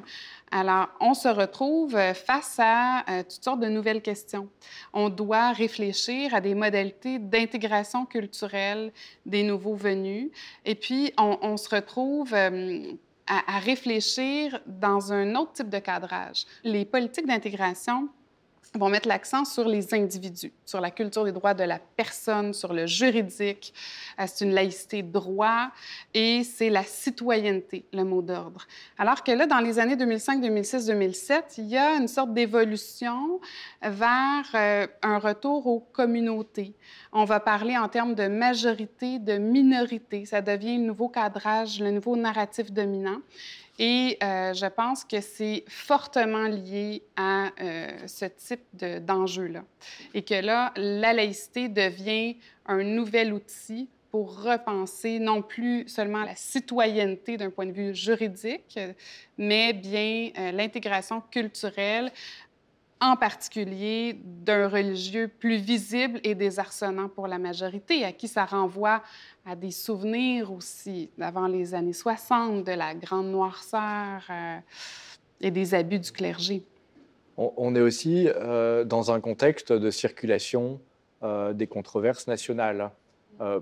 [0.50, 4.48] Alors, on se retrouve face à euh, toutes sortes de nouvelles questions.
[4.92, 8.92] On doit réfléchir à des modalités d'intégration culturelle
[9.26, 10.30] des nouveaux venus.
[10.64, 12.34] Et puis, on, se retrouve...
[12.34, 12.92] Euh,
[13.32, 16.46] à réfléchir dans un autre type de cadrage.
[16.64, 18.08] Les politiques d'intégration
[18.74, 22.72] vont mettre l'accent sur les individus, sur la culture des droits de la personne, sur
[22.72, 23.74] le juridique.
[24.18, 25.70] Euh, c'est une laïcité droit
[26.14, 28.66] et c'est la citoyenneté, le mot d'ordre.
[28.96, 33.40] Alors que là, dans les années 2005, 2006, 2007, il y a une sorte d'évolution
[33.82, 36.74] vers euh, un retour aux communautés.
[37.12, 40.26] On va parler en termes de majorité, de minorité.
[40.26, 43.18] Ça devient le nouveau cadrage, le nouveau narratif dominant.
[43.82, 49.64] Et euh, je pense que c'est fortement lié à euh, ce type d'enjeu-là.
[50.12, 56.34] Et que là, la laïcité devient un nouvel outil pour repenser non plus seulement la
[56.36, 58.78] citoyenneté d'un point de vue juridique,
[59.38, 62.12] mais bien euh, l'intégration culturelle,
[63.00, 69.02] en particulier d'un religieux plus visible et désarçonnant pour la majorité, à qui ça renvoie
[69.46, 74.58] à des souvenirs aussi d'avant les années 60, de la grande noirceur euh,
[75.40, 76.62] et des abus du clergé.
[77.38, 80.78] On, est aussi euh, dans un contexte de circulation
[81.22, 82.90] euh, des controverses nationales.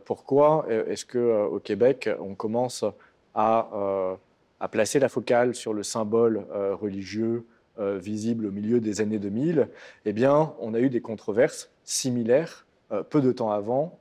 [0.05, 2.85] pourquoi est-ce qu'au Québec, on commence
[3.37, 4.18] à,
[4.72, 6.44] placer la focale sur le symbole
[6.81, 7.46] religieux
[7.78, 9.68] visible au milieu des années 2000
[10.04, 12.66] Eh bien, on a eu des controverses similaires
[13.10, 13.98] peu de temps avant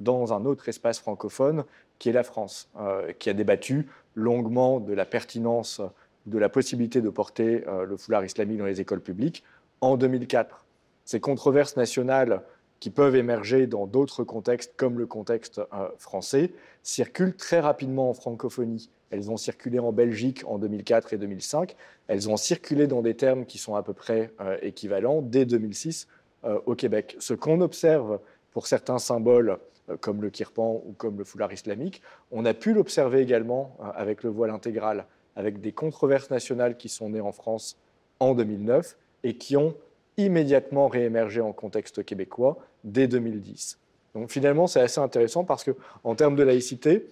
[0.00, 1.64] dans un autre espace francophone
[1.98, 2.70] qui est la France,
[3.18, 5.80] qui a débattu longuement de la pertinence
[6.26, 9.44] de la possibilité de porter le foulard islamique dans les écoles publiques
[9.80, 10.64] en 2004.
[11.04, 12.42] Ces controverses nationales
[12.80, 15.60] qui peuvent émerger dans d'autres contextes comme le contexte
[15.98, 18.90] français circulent très rapidement en francophonie.
[19.12, 21.76] Elles ont circulé en Belgique en 2004 et 2005.
[22.08, 26.08] Elles ont circulé dans des termes qui sont à peu près euh, équivalents dès 2006
[26.44, 27.16] euh, au Québec.
[27.20, 28.20] Ce qu'on observe
[28.52, 29.58] pour certains symboles
[29.90, 34.22] euh, comme le kirpan ou comme le foulard islamique, on a pu l'observer également avec
[34.22, 35.04] le voile intégral,
[35.36, 37.76] avec des controverses nationales qui sont nées en France
[38.18, 39.74] en 2009 et qui ont
[40.16, 43.78] immédiatement réémergé en contexte québécois dès 2010.
[44.14, 45.72] Donc finalement, c'est assez intéressant parce que
[46.04, 47.06] en termes de laïcité,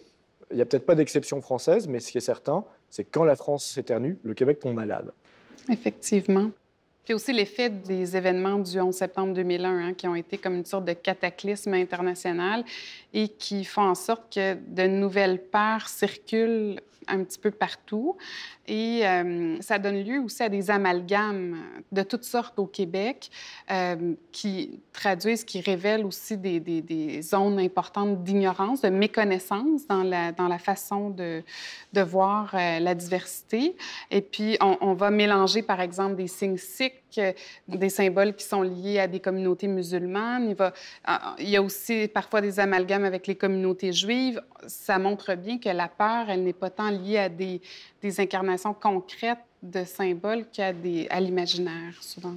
[0.51, 3.25] il n'y a peut-être pas d'exception française, mais ce qui est certain, c'est que quand
[3.25, 5.13] la France s'éternue, le Québec tombe malade.
[5.69, 6.51] Effectivement.
[7.05, 10.65] Puis aussi l'effet des événements du 11 septembre 2001, hein, qui ont été comme une
[10.65, 12.65] sorte de cataclysme international
[13.15, 18.17] et qui font en sorte que de nouvelles peurs circulent un petit peu partout.
[18.67, 21.57] Et euh, ça donne lieu aussi à des amalgames
[21.91, 23.31] de toutes sortes au Québec
[23.71, 30.31] euh, qui traduisent, qui révèlent aussi des, des, zones importantes d'ignorance, de méconnaissance dans la,
[30.31, 31.43] dans la façon de,
[31.93, 33.77] de voir euh, la diversité.
[34.11, 37.21] Et puis, on, va mélanger, par exemple, des signes sikhs,
[37.67, 40.49] des symboles qui sont liés à des communautés musulmanes.
[40.49, 40.73] Il, va,
[41.41, 44.41] il y a aussi parfois des amalgames avec les communautés juives.
[44.69, 47.61] Ça montre bien que la peur, elle n'est pas tant liée à des,
[48.03, 52.35] des incarnations concrètes de symboles qu'à à l'imaginaire, souvent.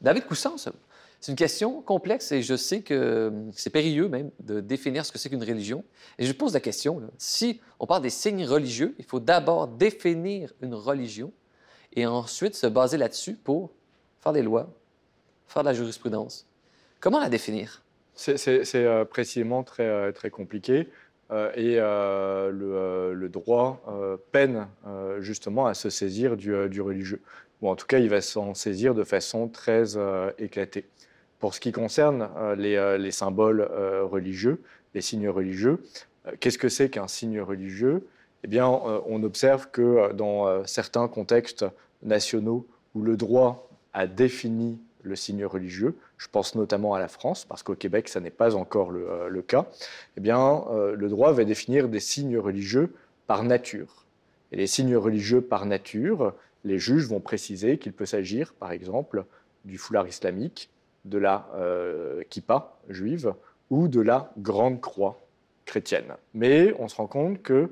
[0.00, 5.06] David Coussin, c'est une question complexe et je sais que c'est périlleux même de définir
[5.06, 5.82] ce que c'est qu'une religion.
[6.18, 10.52] Et je pose la question, si on parle des signes religieux, il faut d'abord définir
[10.60, 11.32] une religion
[11.94, 13.70] et ensuite se baser là-dessus pour
[14.20, 14.68] faire des lois,
[15.46, 16.46] faire de la jurisprudence.
[17.00, 17.82] Comment la définir?
[18.14, 20.88] C'est euh, précisément très, euh, très compliqué.
[21.30, 23.82] Euh, et euh, euh, le, droit
[24.32, 24.68] peine
[25.20, 27.20] justement à se saisir du, religieux.
[27.62, 29.96] Ou en tout cas, il va s'en saisir de façon très
[30.38, 30.84] éclatée.
[31.40, 33.62] Pour ce qui concerne les, symboles
[34.02, 34.62] religieux,
[34.94, 35.82] les signes religieux,
[36.40, 38.06] qu'est-ce que c'est qu'un signe religieux?
[38.44, 41.64] Eh bien, on observe que dans certains contextes
[42.02, 47.44] nationaux où le droit a défini le signe religieux, je pense notamment à la France,
[47.44, 49.66] parce qu'au Québec, ça n'est pas encore le, euh, cas,
[50.16, 52.92] eh bien, euh, le droit va définir des signes religieux
[53.26, 54.04] par nature.
[54.52, 59.24] Et les signes religieux par nature, les juges vont préciser qu'il peut s'agir, par exemple,
[59.64, 60.70] du foulard islamique,
[61.04, 63.34] de la euh, kippa juive
[63.70, 65.20] ou de la grande croix
[65.66, 66.14] chrétienne.
[66.32, 67.70] Mais on se rend compte que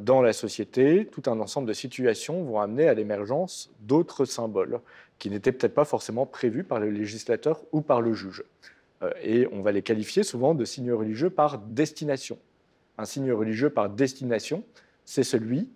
[0.00, 4.80] dans la société, tout un ensemble de situations vont amener à l'émergence d'autres symboles
[5.18, 8.44] qui n'étaient peut-être pas forcément prévus par le législateur ou par le juge.
[9.02, 12.38] Euh, et on va les qualifier souvent de signes religieux par destination.
[12.98, 14.64] Un signe religieux par destination,
[15.04, 15.68] c'est celui,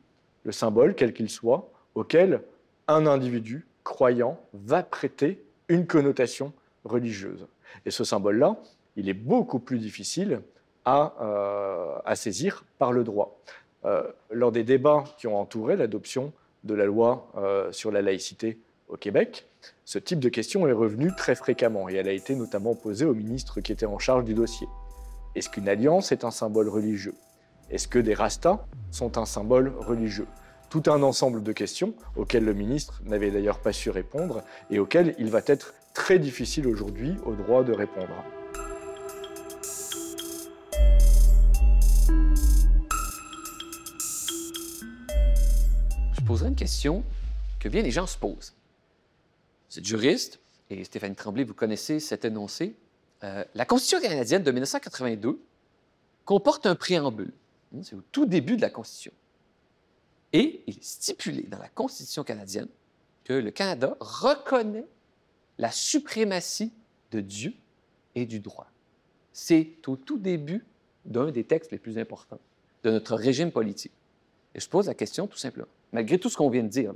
[0.45, 2.43] le symbole, quel qu'il soit, auquel
[2.89, 6.53] un individu croyant va prêter une connotation
[6.85, 7.47] religieuse.
[7.87, 8.57] Et ce symbole-là,
[8.97, 10.41] il est beaucoup plus difficile
[10.85, 13.41] à, euh, saisir par le droit.
[13.85, 16.33] Euh, lors des débats qui ont entouré l'adoption
[16.65, 17.33] de la loi
[17.73, 18.57] sur la laïcité
[18.93, 19.47] au Québec,
[19.85, 23.15] ce type de question est revenu très fréquemment et elle a été notamment posée au
[23.15, 24.69] ministre qui était en charge du dossier.
[25.35, 27.15] Est-ce qu'une alliance est un symbole religieux?
[27.71, 30.27] Est-ce que des rastas sont un symbole religieux?
[30.69, 35.15] Tout un ensemble de questions auxquelles le ministre n'avait d'ailleurs pas su répondre et auxquelles
[35.19, 38.25] il va être très difficile aujourd'hui au droit de répondre.
[46.33, 47.05] poserai une question
[47.61, 48.55] que bien les gens se posent.
[49.77, 52.77] Êtes juriste, et Stéphanie Tremblay, vous connaissez cet énoncé.
[53.25, 55.41] Euh, la Constitution canadienne de 1982
[56.25, 57.33] comporte un préambule.
[57.73, 59.13] Hmm, c'est au tout début de la Constitution.
[60.33, 62.69] Et il est stipulé dans la Constitution canadienne
[63.25, 64.87] que le Canada reconnaît
[65.59, 66.73] la suprématie
[67.11, 67.55] de Dieu
[68.15, 68.71] et du droit.
[69.33, 70.65] C'est au tout début
[71.05, 72.41] d'un des textes les plus importants
[72.83, 73.93] de notre régime politique.
[74.55, 76.95] Et je pose la question tout simplement malgré tout ce qu'on vient de dire.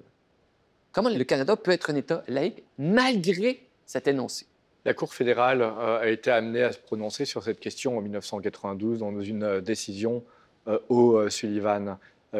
[0.96, 4.46] Comment le Canada peut être un État laïque malgré cet énoncé?
[4.86, 9.00] La Cour fédérale euh, a été amenée à se prononcer sur cette question en 1992
[9.00, 10.24] dans une euh, décision
[10.68, 11.98] euh, au Sullivan.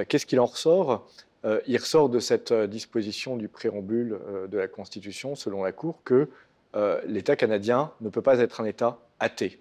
[0.09, 1.07] Qu'est-ce qu'il en ressort?
[1.66, 6.29] Il ressort de cette disposition du préambule de la Constitution, selon la Cour, que
[7.07, 9.61] l'État canadien ne peut pas être un État athée.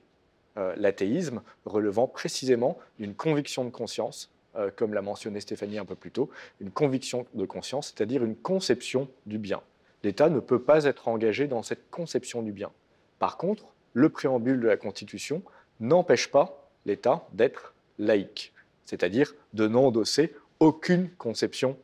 [0.56, 6.12] L'athéisme relevant précisément d'une conviction de conscience euh, comme l'a mentionné Stéphanie un peu plus
[6.12, 9.62] tôt, une conviction de conscience, c'est-à-dire une conception du bien.
[10.04, 12.72] L'État ne peut pas être engagé dans cette conception du bien.
[13.20, 15.42] Par contre, le préambule de la Constitution
[15.80, 18.54] n'empêche pas l'État d'être laïque,
[18.86, 21.78] c'est-à-dire de n'endosser aucune conception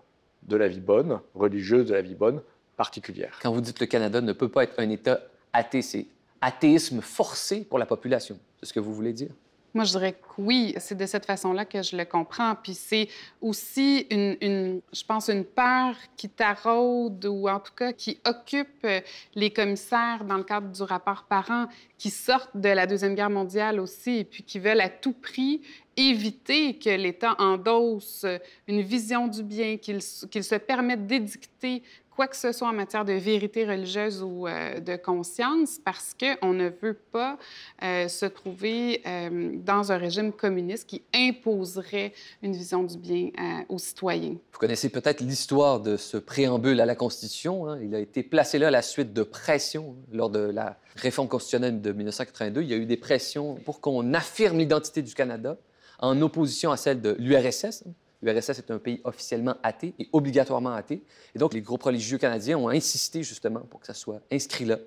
[0.44, 2.42] de la vie bonne, religieuse de la vie bonne
[2.78, 3.40] particulière.
[3.42, 5.22] Quand vous dites que le Canada ne peut pas être un État
[5.54, 6.08] athée, c'est
[6.42, 8.40] athéisme forcé pour la population.
[8.60, 9.32] C'est ce que vous voulez dire?
[9.74, 12.56] Moi, je dirais que oui, c'est de cette façon-là que je le comprends.
[12.56, 13.08] Puis c'est
[13.40, 19.00] aussi, une, je pense, une peur qui taraude ou en tout cas qui occupe euh,
[19.34, 23.80] les commissaires dans le cadre du rapport parent qui sortent de la Deuxième Guerre mondiale
[23.80, 25.62] aussi et puis qui veulent à tout prix
[25.96, 28.26] éviter que l'État endosse
[28.68, 31.84] une vision du bien, qu'il se permette d'édicter
[32.16, 36.54] quoi que ce soit en matière de vérité religieuse ou euh, de conscience, parce qu'on
[36.54, 37.38] ne veut pas
[37.84, 43.30] euh, se trouver euh, dans un régime communiste qui imposerait une vision du bien
[43.70, 44.36] aux citoyens.
[44.52, 47.68] Vous connaissez peut-être l'histoire de ce préambule à la Constitution.
[47.68, 47.80] Hein.
[47.82, 51.82] Il a été placé là à la suite de pressions lors de la réforme constitutionnelle
[51.82, 52.62] de 1982.
[52.62, 55.58] Il y a eu des pressions pour qu'on affirme l'identité du Canada
[56.00, 57.84] en opposition à celle de l'URSS.
[58.22, 61.02] L'URSS est un pays officiellement athée et obligatoirement athée.
[61.36, 64.78] Et donc, les groupes religieux canadiens ont insisté justement pour que ça soit inscrit là,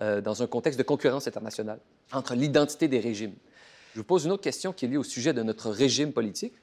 [0.00, 1.78] euh, dans un contexte de concurrence internationale
[2.12, 3.34] entre l'identité des régimes.
[3.94, 6.54] Je vous pose une autre question qui est liée au sujet de notre régime politique.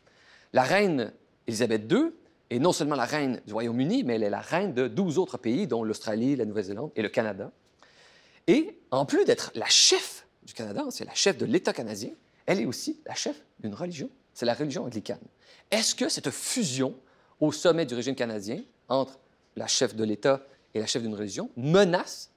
[0.53, 1.13] La reine
[1.47, 2.11] Élisabeth II
[2.49, 5.37] est non seulement la reine du Royaume-Uni, mais elle est la reine de 12 autres
[5.37, 7.51] pays, dont l'Australie, la Nouvelle-Zélande et le Canada.
[8.47, 12.11] Et en plus d'être la chef du Canada, c'est la chef de l'État canadien,
[12.45, 14.09] elle est aussi la chef d'une religion.
[14.37, 15.17] C'est la religion anglicane.
[15.71, 16.93] Est-ce que cette fusion
[17.39, 19.17] au sommet du régime canadien entre
[19.55, 20.45] la chef de l'État
[20.75, 22.31] et la chef d'une religion menace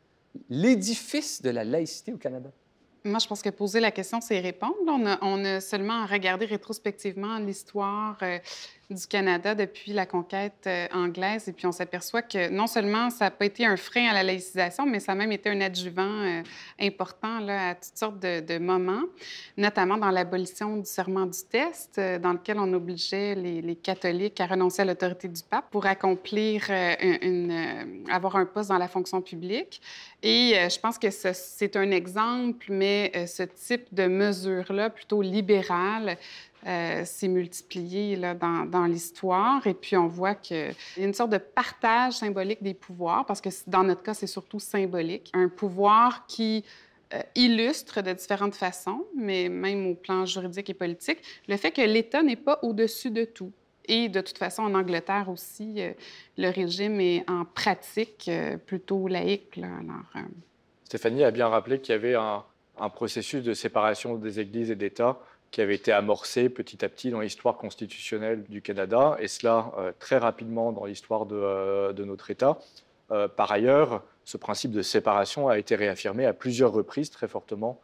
[0.49, 2.51] l'édifice de la laïcité au Canada?
[3.05, 4.77] Moi, je pense que poser la question, c'est répondre.
[5.21, 8.39] On a, seulement regardé rétrospectivement l'histoire euh,
[8.95, 11.49] du Canada depuis la conquête euh, anglaise.
[11.49, 14.23] Et puis, on s'aperçoit que non seulement ça n'a pas été un frein à la
[14.23, 16.43] laïcisation, mais ça a même été un adjuvant euh,
[16.81, 19.05] important à toutes sortes de, moments,
[19.57, 24.41] notamment dans l'abolition du serment du test, euh, dans lequel on obligeait les, les, catholiques
[24.41, 26.67] à renoncer à l'autorité du pape pour accomplir
[27.23, 29.81] une, avoir un poste dans la fonction publique.
[30.23, 36.19] Et je pense que c'est un exemple, mais ce type de mesure-là, plutôt libérale,
[36.67, 39.67] euh, s'est multiplié là, dans, dans l'histoire.
[39.67, 43.41] Et puis, on voit qu'il y a une sorte de partage symbolique des pouvoirs, parce
[43.41, 45.31] que dans notre cas, c'est surtout symbolique.
[45.33, 46.65] Un pouvoir qui
[47.15, 51.19] euh, illustre de différentes façons, mais même au plan juridique et politique,
[51.49, 53.53] le fait que l'État n'est pas au-dessus de tout.
[53.87, 55.93] Et de toute façon, en Angleterre aussi, euh,
[56.37, 58.31] le régime est en pratique
[58.67, 59.57] plutôt laïque.
[59.57, 59.69] Là,
[60.15, 60.29] alors,
[60.85, 62.45] Stéphanie a bien rappelé qu'il y avait un,
[62.79, 65.19] un processus de séparation des églises et d'État
[65.51, 69.93] qui avait été amorcé petit à petit dans l'histoire constitutionnelle du Canada, et cela euh,
[69.99, 72.59] très rapidement dans l'histoire de, euh, notre État.
[73.11, 77.81] Euh, par ailleurs, ce principe de séparation a été réaffirmé à plusieurs reprises très fortement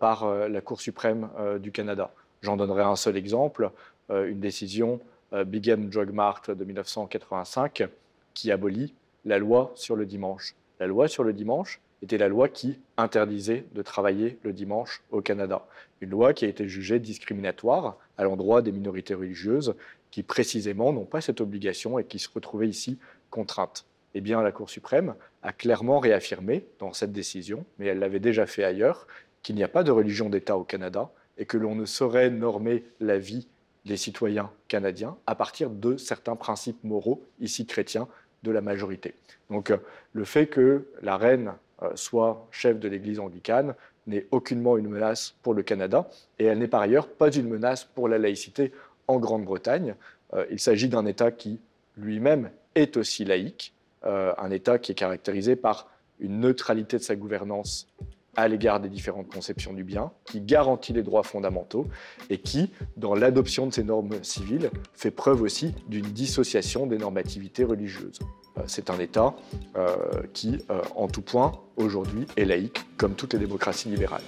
[0.00, 2.10] par la Cour suprême du Canada.
[2.42, 3.70] J'en donnerai un seul exemple,
[4.08, 4.98] une décision
[5.32, 7.88] Big Drug Mart de 1985
[8.32, 10.54] qui abolit la loi sur le dimanche.
[10.80, 15.20] La loi sur le dimanche était la loi qui interdisait de travailler le dimanche au
[15.20, 15.66] Canada.
[16.00, 19.74] Une loi qui a été jugée discriminatoire à l'endroit des minorités religieuses
[20.10, 22.98] qui précisément n'ont pas cette obligation et qui se retrouvaient ici
[23.30, 23.84] contraintes.
[24.14, 28.46] Eh bien, la Cour suprême a clairement réaffirmé dans cette décision, mais elle l'avait déjà
[28.46, 29.08] fait ailleurs,
[29.42, 32.84] qu'il n'y a pas de religion d'État au Canada et que l'on ne saurait normer
[33.00, 33.48] la vie
[33.84, 38.08] des citoyens canadiens à partir de certains principes moraux, ici chrétiens,
[38.44, 39.14] de la majorité.
[39.50, 39.78] Donc euh,
[40.12, 41.54] le fait que la reine
[41.94, 43.74] soit chef de l'Église anglicane,
[44.06, 47.84] n'est aucunement une menace pour le Canada et elle n'est par ailleurs pas une menace
[47.84, 48.72] pour la laïcité
[49.08, 49.94] en Grande-Bretagne.
[50.34, 51.60] Euh, il s'agit d'un État qui
[51.96, 53.72] lui-même est aussi laïque,
[54.04, 55.88] euh, un État qui est caractérisé par
[56.20, 57.88] une neutralité de sa gouvernance
[58.36, 61.86] à l'égard des différentes conceptions du bien, qui garantit les droits fondamentaux
[62.30, 67.64] et qui, dans l'adoption de ces normes civiles, fait preuve aussi d'une dissociation des normativités
[67.64, 68.18] religieuses.
[68.58, 69.34] Euh, c'est un État
[69.76, 69.96] euh,
[70.32, 74.22] qui, euh, en tout point, aujourd'hui, est laïque, comme toutes les démocraties libérales.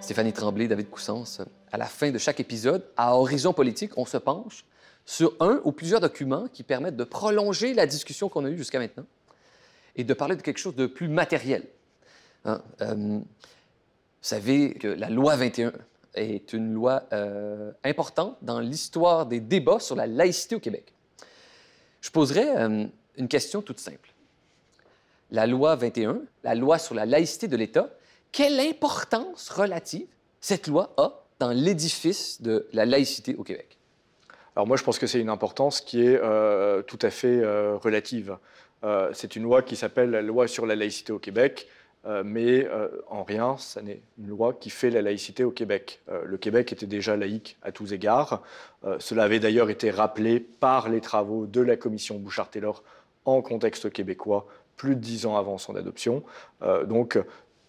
[0.00, 4.16] Stéphanie Tremblay, David Coussens, à la fin de chaque épisode, à Horizon Politique, on se
[4.16, 4.64] penche
[5.08, 8.78] sur un ou plusieurs documents qui permettent de prolonger la discussion qu'on a eue jusqu'à
[8.78, 9.06] maintenant
[9.96, 11.64] et de parler de quelque chose de plus matériel.
[12.44, 13.24] Hein, vous
[14.20, 15.72] savez que la loi 21
[16.14, 20.92] est une loi euh, importante dans l'histoire des débats sur la laïcité au Québec.
[22.02, 22.84] Je poserai euh,
[23.16, 24.12] une question toute simple.
[25.30, 27.88] La loi 21, la loi sur la laïcité de l'État,
[28.30, 30.06] quelle importance relative
[30.42, 33.77] cette loi a dans l'édifice de la laïcité au Québec?
[34.58, 37.44] Alors moi, je pense que c'est une importance qui est euh, tout à fait
[37.76, 38.36] relative.
[39.12, 41.68] c'est une loi qui s'appelle la loi sur la laïcité au Québec,
[42.24, 42.66] mais
[43.08, 46.00] en rien, ce n'est une loi qui fait la laïcité au Québec.
[46.24, 48.42] le Québec était déjà laïque à tous égards.
[48.98, 52.82] cela avait d'ailleurs été rappelé par les travaux de la commission Bouchard-Taylor
[53.26, 56.24] en contexte québécois plus de dix ans avant son adoption.
[56.86, 57.16] donc,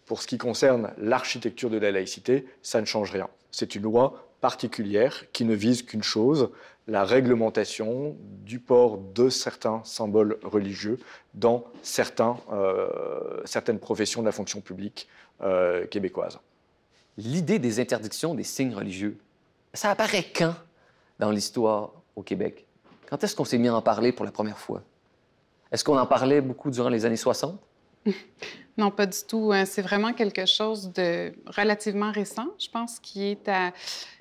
[0.07, 3.29] pour ce qui concerne l'architecture de la laïcité, ça ne change rien.
[3.51, 6.49] C'est une loi particulière qui ne vise qu'une chose,
[6.89, 10.97] la réglementation du port de certains symboles religieux
[11.35, 15.07] dans certains, euh, certaines professions de la fonction publique
[15.41, 16.39] euh, québécoise.
[17.17, 19.17] L'idée des interdictions des signes religieux,
[19.73, 20.55] ça apparaît quand
[21.19, 22.65] dans l'histoire au Québec?
[23.09, 24.81] Quand est-ce qu'on s'est mis à en parler pour la première fois?
[25.71, 27.59] Est-ce qu'on en parlait beaucoup durant les années 60?
[28.77, 29.51] Non, pas du tout.
[29.51, 29.65] Hein.
[29.65, 33.49] C'est vraiment quelque chose de relativement récent, je pense, qui est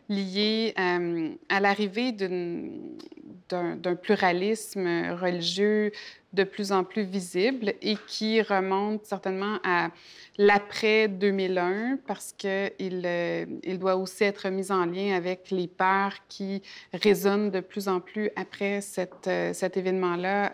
[0.09, 4.87] lié euh, à l'arrivée d'un pluralisme
[5.21, 5.93] religieux
[6.33, 9.91] de plus en plus visible et qui remonte certainement à
[10.37, 16.15] l'après 2001 parce qu'il euh, il doit aussi être mis en lien avec les peurs
[16.29, 18.81] qui résonnent de plus en plus après
[19.27, 20.53] euh, cet événement-là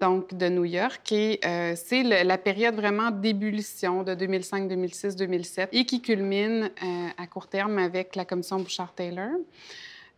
[0.00, 1.10] donc de New York.
[1.12, 7.08] Et euh, c'est la période vraiment d'ébullition de 2005, 2006, 2007 et qui culmine euh,
[7.16, 9.30] à court terme avec la commission Bouchard-Taylor.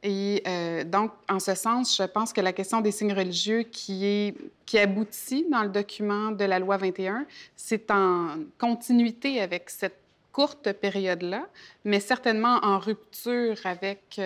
[0.02, 4.06] Et euh, donc, en ce sens, je pense que la question des signes religieux qui,
[4.06, 7.26] est, qui aboutit dans le document de la loi 21,
[7.56, 9.98] c'est en continuité avec cette
[10.32, 11.46] courte période-là,
[11.84, 14.20] mais certainement en rupture avec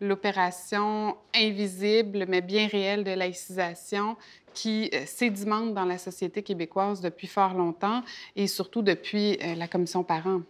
[0.00, 4.16] l'opération invisible mais bien réelle de laïcisation
[4.54, 8.02] qui euh, sédimente dans la société québécoise depuis fort longtemps
[8.36, 10.42] et surtout depuis euh, la commission parents,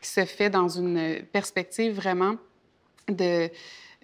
[0.00, 2.36] qui se fait dans une perspective vraiment
[3.08, 3.48] de,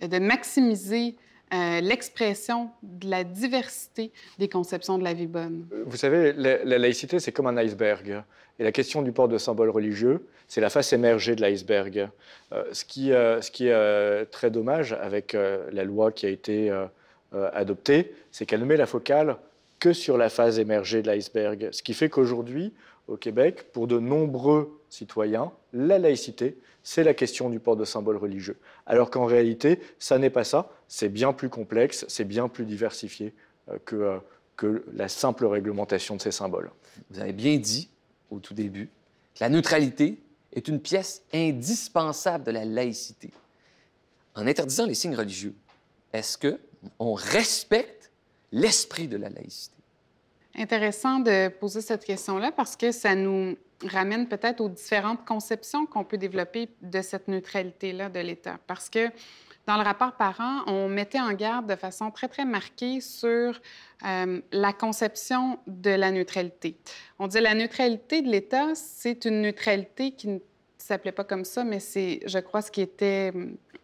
[0.06, 1.16] de maximiser
[1.52, 5.66] euh, l'expression de la diversité des conceptions de la vie bonne.
[5.84, 8.22] Vous savez, la, laïcité, c'est comme un iceberg.
[8.60, 12.08] Et la question du port de symboles religieux, c'est la face émergée de l'iceberg.
[12.70, 16.70] ce, qui, ce qui est très dommage avec la loi qui a été
[17.32, 19.36] euh, adoptée, c'est qu'elle ne met la focale
[19.78, 21.68] que sur la phase émergée de l'iceberg.
[21.70, 22.74] Ce qui fait qu'aujourd'hui,
[23.06, 28.16] au Québec, pour de nombreux citoyens, la laïcité, c'est la question du port de symboles
[28.16, 28.56] religieux.
[28.84, 33.32] Alors qu'en réalité, ça n'est pas ça, c'est bien plus complexe, c'est bien plus diversifié
[33.70, 34.18] euh, euh,
[34.56, 36.72] que la simple réglementation de ces symboles.
[37.10, 37.90] Vous avez bien dit
[38.30, 38.88] au tout début
[39.40, 40.18] la neutralité
[40.52, 43.30] est une pièce indispensable de la laïcité.
[44.34, 45.54] En interdisant les signes religieux,
[46.12, 46.60] est-ce que
[46.98, 48.10] on respecte
[48.52, 49.76] l'esprit de la laïcité?
[50.56, 53.56] Intéressant de poser cette question-là parce que ça nous
[53.86, 58.58] ramène peut-être aux différentes conceptions qu'on peut développer de cette neutralité-là de l'État.
[58.66, 59.08] Parce que
[59.66, 63.60] dans le rapport parent, on mettait en garde de façon très, très marquée sur
[64.06, 66.76] euh, la conception de la neutralité.
[67.18, 70.38] On dit la neutralité de l'État, c'est une neutralité qui ne
[70.78, 73.32] s'appelait pas comme ça, mais c'est, je crois, ce qui était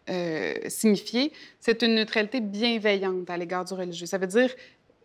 [0.09, 4.07] euh, signifier, c'est une neutralité bienveillante à l'égard du religieux.
[4.07, 4.49] Ça veut dire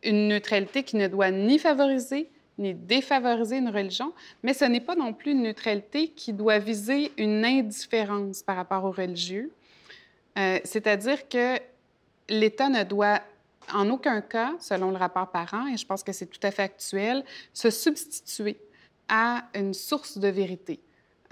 [0.02, 4.12] une neutralité qui ne doit ni favoriser ni défavoriser une religion,
[4.42, 8.84] mais ce n'est pas non plus une neutralité qui doit viser une indifférence par rapport
[8.84, 9.50] aux religieux.
[10.38, 11.58] Euh, c'est-à-dire que
[12.28, 13.20] l'État ne doit
[13.72, 16.62] en aucun cas, selon le rapport parent, et je pense que c'est tout à fait
[16.62, 18.58] actuel, se substituer
[19.08, 20.80] à une source de vérité,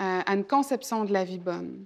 [0.01, 1.85] euh, à une conception de la vie bonne.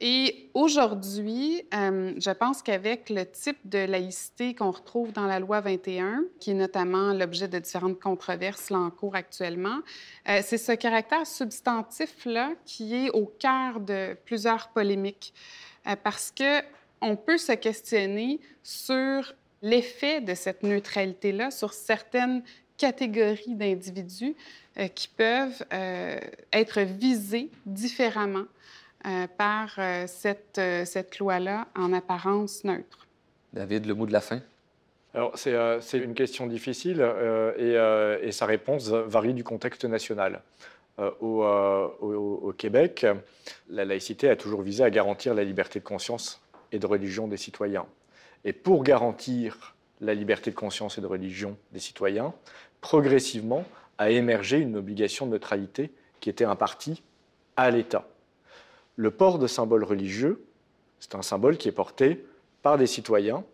[0.00, 5.60] Et aujourd'hui, euh, je pense qu'avec le type de laïcité qu'on retrouve dans la loi
[5.60, 9.78] 21, qui est notamment l'objet de différentes controverses là, en cours actuellement,
[10.26, 15.32] c'est ce caractère substantif-là qui est au cœur de plusieurs polémiques.
[15.86, 16.62] Euh, parce que
[17.00, 22.42] on peut se questionner sur l'effet de cette neutralité-là sur certaines
[22.76, 24.34] catégories d'individus
[24.94, 25.64] qui peuvent
[26.52, 28.46] être visés différemment
[29.06, 33.06] euh, par euh, cette, euh, cette loi-là en apparence neutre.
[33.52, 34.40] David, le mot de la fin?
[35.12, 37.06] Alors, c'est une question difficile
[37.58, 37.74] et,
[38.22, 40.42] et, sa réponse varie du contexte national.
[40.98, 41.44] Au,
[42.00, 43.04] au, Québec,
[43.68, 46.40] la laïcité a toujours visé à garantir la liberté de conscience
[46.70, 47.86] et de religion des citoyens.
[48.44, 52.32] Et pour garantir la liberté de conscience et de religion des citoyens,
[52.80, 53.64] progressivement
[53.98, 55.90] a émergé une obligation de neutralité
[56.20, 57.02] qui était impartie
[57.56, 58.06] à l'État.
[58.96, 60.44] Le port de symboles religieux,
[61.00, 62.24] c'est un symbole qui est porté
[62.62, 63.44] par des citoyens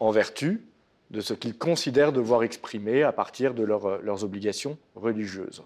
[0.00, 0.62] en vertu
[1.10, 5.62] de ce qu'ils considèrent devoir exprimer à partir de euh, leurs obligations religieuses.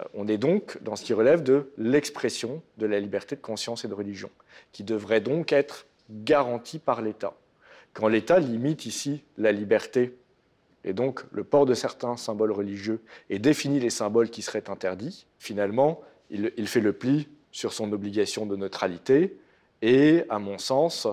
[0.00, 3.84] Euh, on est donc dans ce qui relève de l'expression de la liberté de conscience
[3.84, 4.30] et de religion,
[4.72, 7.34] qui devrait donc être garantie par l'État.
[7.92, 10.16] Quand l'État limite ici la liberté
[10.84, 15.26] et donc le port de certains symboles religieux et définit les symboles qui seraient interdits,
[15.38, 19.36] finalement, il, fait le pli sur son obligation de neutralité
[19.82, 21.06] et, à mon sens,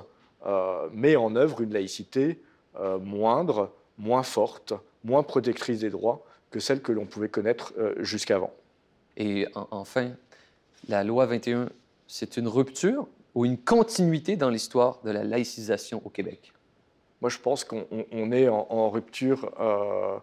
[0.46, 2.40] euh, met en œuvre une laïcité
[2.80, 4.74] euh, moindre, moins forte,
[5.04, 8.54] moins protectrice des droits que celle que l'on pouvait connaître jusqu'avant.
[9.18, 10.12] Et enfin,
[10.88, 11.70] la loi 21,
[12.08, 16.54] c'est une rupture ou une continuité dans l'histoire de la laïcisation au Québec?
[17.22, 20.18] Moi, je pense qu'on est en, rupture euh,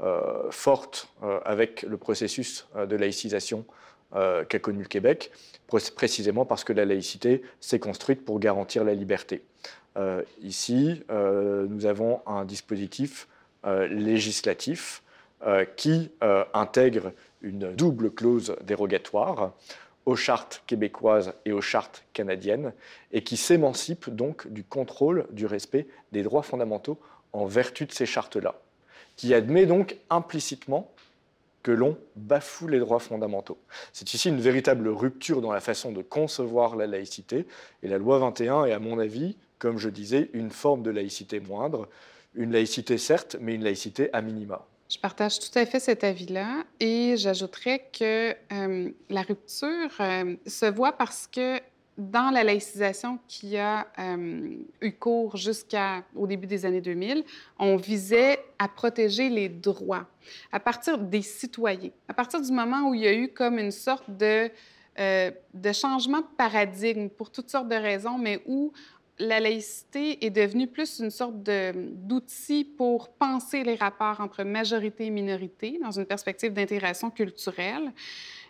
[0.00, 1.08] euh, forte
[1.44, 3.64] avec le processus de laïcisation
[4.12, 5.32] qu'a connu le Québec,
[5.96, 9.42] précisément parce que la laïcité s'est construite pour garantir la liberté.
[10.42, 13.26] ici, nous avons un dispositif
[13.64, 15.02] législatif
[15.44, 17.10] euh, qui euh, intègre
[17.42, 19.52] une double clause dérogatoire
[20.06, 22.72] aux chartes québécoises et aux chartes canadiennes,
[23.12, 26.98] et qui s'émancipe donc du contrôle du respect des droits fondamentaux
[27.32, 28.60] en vertu de ces chartes-là,
[29.16, 30.92] qui admet donc implicitement
[31.62, 33.58] que l'on bafoue les droits fondamentaux.
[33.92, 37.46] C'est ici une véritable rupture dans la façon de concevoir la laïcité,
[37.82, 41.38] et la loi 21 est, à mon avis, comme je disais, une forme de laïcité
[41.38, 41.88] moindre,
[42.34, 44.66] une laïcité certes, mais une laïcité à minima.
[44.92, 50.66] Je partage tout à fait cet avis-là et j'ajouterais que euh, la rupture euh, se
[50.66, 51.60] voit parce que
[51.96, 54.50] dans la laïcisation qui a euh,
[54.82, 57.24] eu cours jusqu'au début des années 2000,
[57.58, 60.06] on visait à protéger les droits
[60.52, 61.90] à partir des citoyens.
[62.06, 64.50] À partir du moment où il y a eu comme une sorte de,
[64.98, 68.74] de changement de paradigme pour toutes sortes de raisons, mais où
[69.22, 75.10] la laïcité est devenue plus une sorte d'outil pour penser les rapports entre majorité et
[75.10, 77.92] minorité dans une perspective d'intégration culturelle,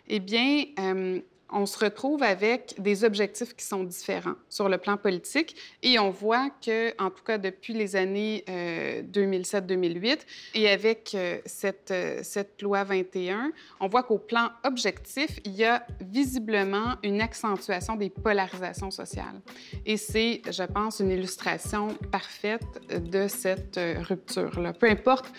[0.07, 1.21] eh bien, euh,
[1.53, 6.09] on se retrouve avec des objectifs qui sont différents sur le plan politique et on
[6.09, 10.15] voit que, en tout cas depuis les années 2007-2008 euh,
[10.55, 15.63] et avec euh, cette, euh, cette loi 21, on voit qu'au plan objectif, il y
[15.63, 19.41] a visiblement une accentuation des polarisations sociales.
[19.85, 23.79] Et c'est, je pense, une illustration parfaite de cette
[24.09, 25.31] rupture-là, peu importe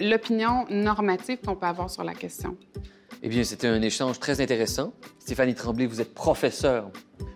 [0.00, 2.56] l'opinion normative qu'on peut avoir sur la question.
[3.22, 4.92] Eh bien, c'était un échange très intéressant.
[5.18, 6.90] Stéphanie Tremblay, vous êtes professeure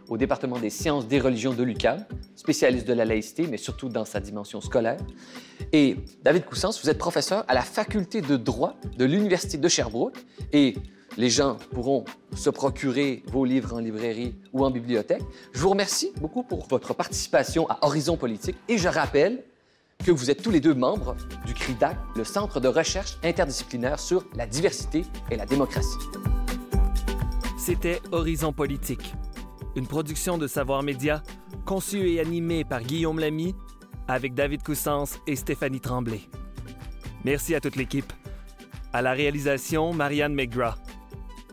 [0.09, 2.05] au département des sciences des religions de l'UQAM,
[2.35, 4.99] spécialiste de la laïcité, mais surtout dans sa dimension scolaire.
[5.73, 10.17] Et David Coussens, vous êtes professeur à la faculté de droit de l'Université de Sherbrooke.
[10.53, 10.77] Et
[11.17, 12.05] les gens pourront
[12.35, 15.23] se procurer vos livres en librairie ou en bibliothèque.
[15.53, 18.57] Je vous remercie beaucoup pour votre participation à Horizon Politique.
[18.69, 19.45] Et je rappelle
[20.05, 24.25] que vous êtes tous les deux membres du CRIDAC, le Centre de recherche interdisciplinaire sur
[24.35, 25.99] la diversité et la démocratie.
[27.59, 29.15] C'était Horizon Politique,
[29.77, 31.23] une production de Savoir Média
[31.67, 33.55] conçue et animée par Guillaume Lamy
[34.09, 36.23] avec David Coussens et Stéphanie Tremblay.
[37.25, 38.13] Merci à toute l'équipe.
[38.93, 40.81] À la réalisation, Marianne McGrath.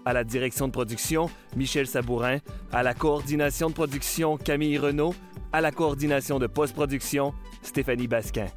[0.05, 2.37] À la direction de production, Michel Sabourin.
[2.71, 5.13] À la coordination de production, Camille Renault.
[5.51, 7.33] À la coordination de post-production,
[7.68, 8.47] Stéphanie Basquin.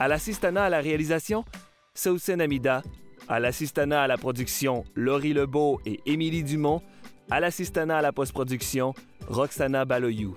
[0.00, 1.44] À l'assistanat à la réalisation,
[1.94, 2.82] Sausen Amida.
[3.28, 6.82] À l'assistanat à la production, Laurie Lebeau et Émilie Dumont.
[7.30, 8.94] À l'assistanat à la post-production,
[9.28, 10.36] Roxana Baloyou.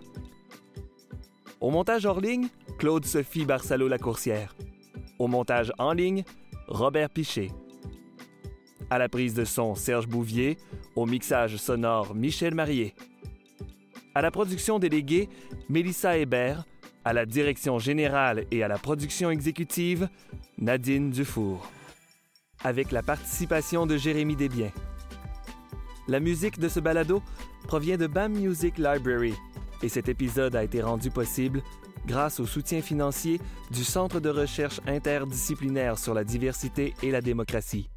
[1.62, 2.48] Au montage hors ligne,
[2.78, 4.56] Claude-Sophie Barcelo-Lacourcière.
[5.18, 6.24] Au montage en ligne,
[6.68, 7.52] Robert Piché.
[8.90, 10.58] À la prise de son, Serge Bouvier.
[10.96, 12.94] Au mixage sonore, Michel Marié.
[14.14, 15.30] À la production déléguée,
[15.70, 16.66] Mélissa Hébert.
[17.04, 20.08] À la direction générale et à la production exécutive,
[20.60, 21.68] Nadine Dufour.
[22.64, 24.72] Avec la participation de Jérémy Desbiens.
[26.08, 27.24] La musique de ce balado
[27.68, 29.34] provient de BAM Music Library
[29.82, 31.64] et cet épisode a été rendu possible
[32.06, 33.39] grâce au soutien financier
[33.72, 37.89] du Centre de recherche interdisciplinaire sur la diversité et la démocratie.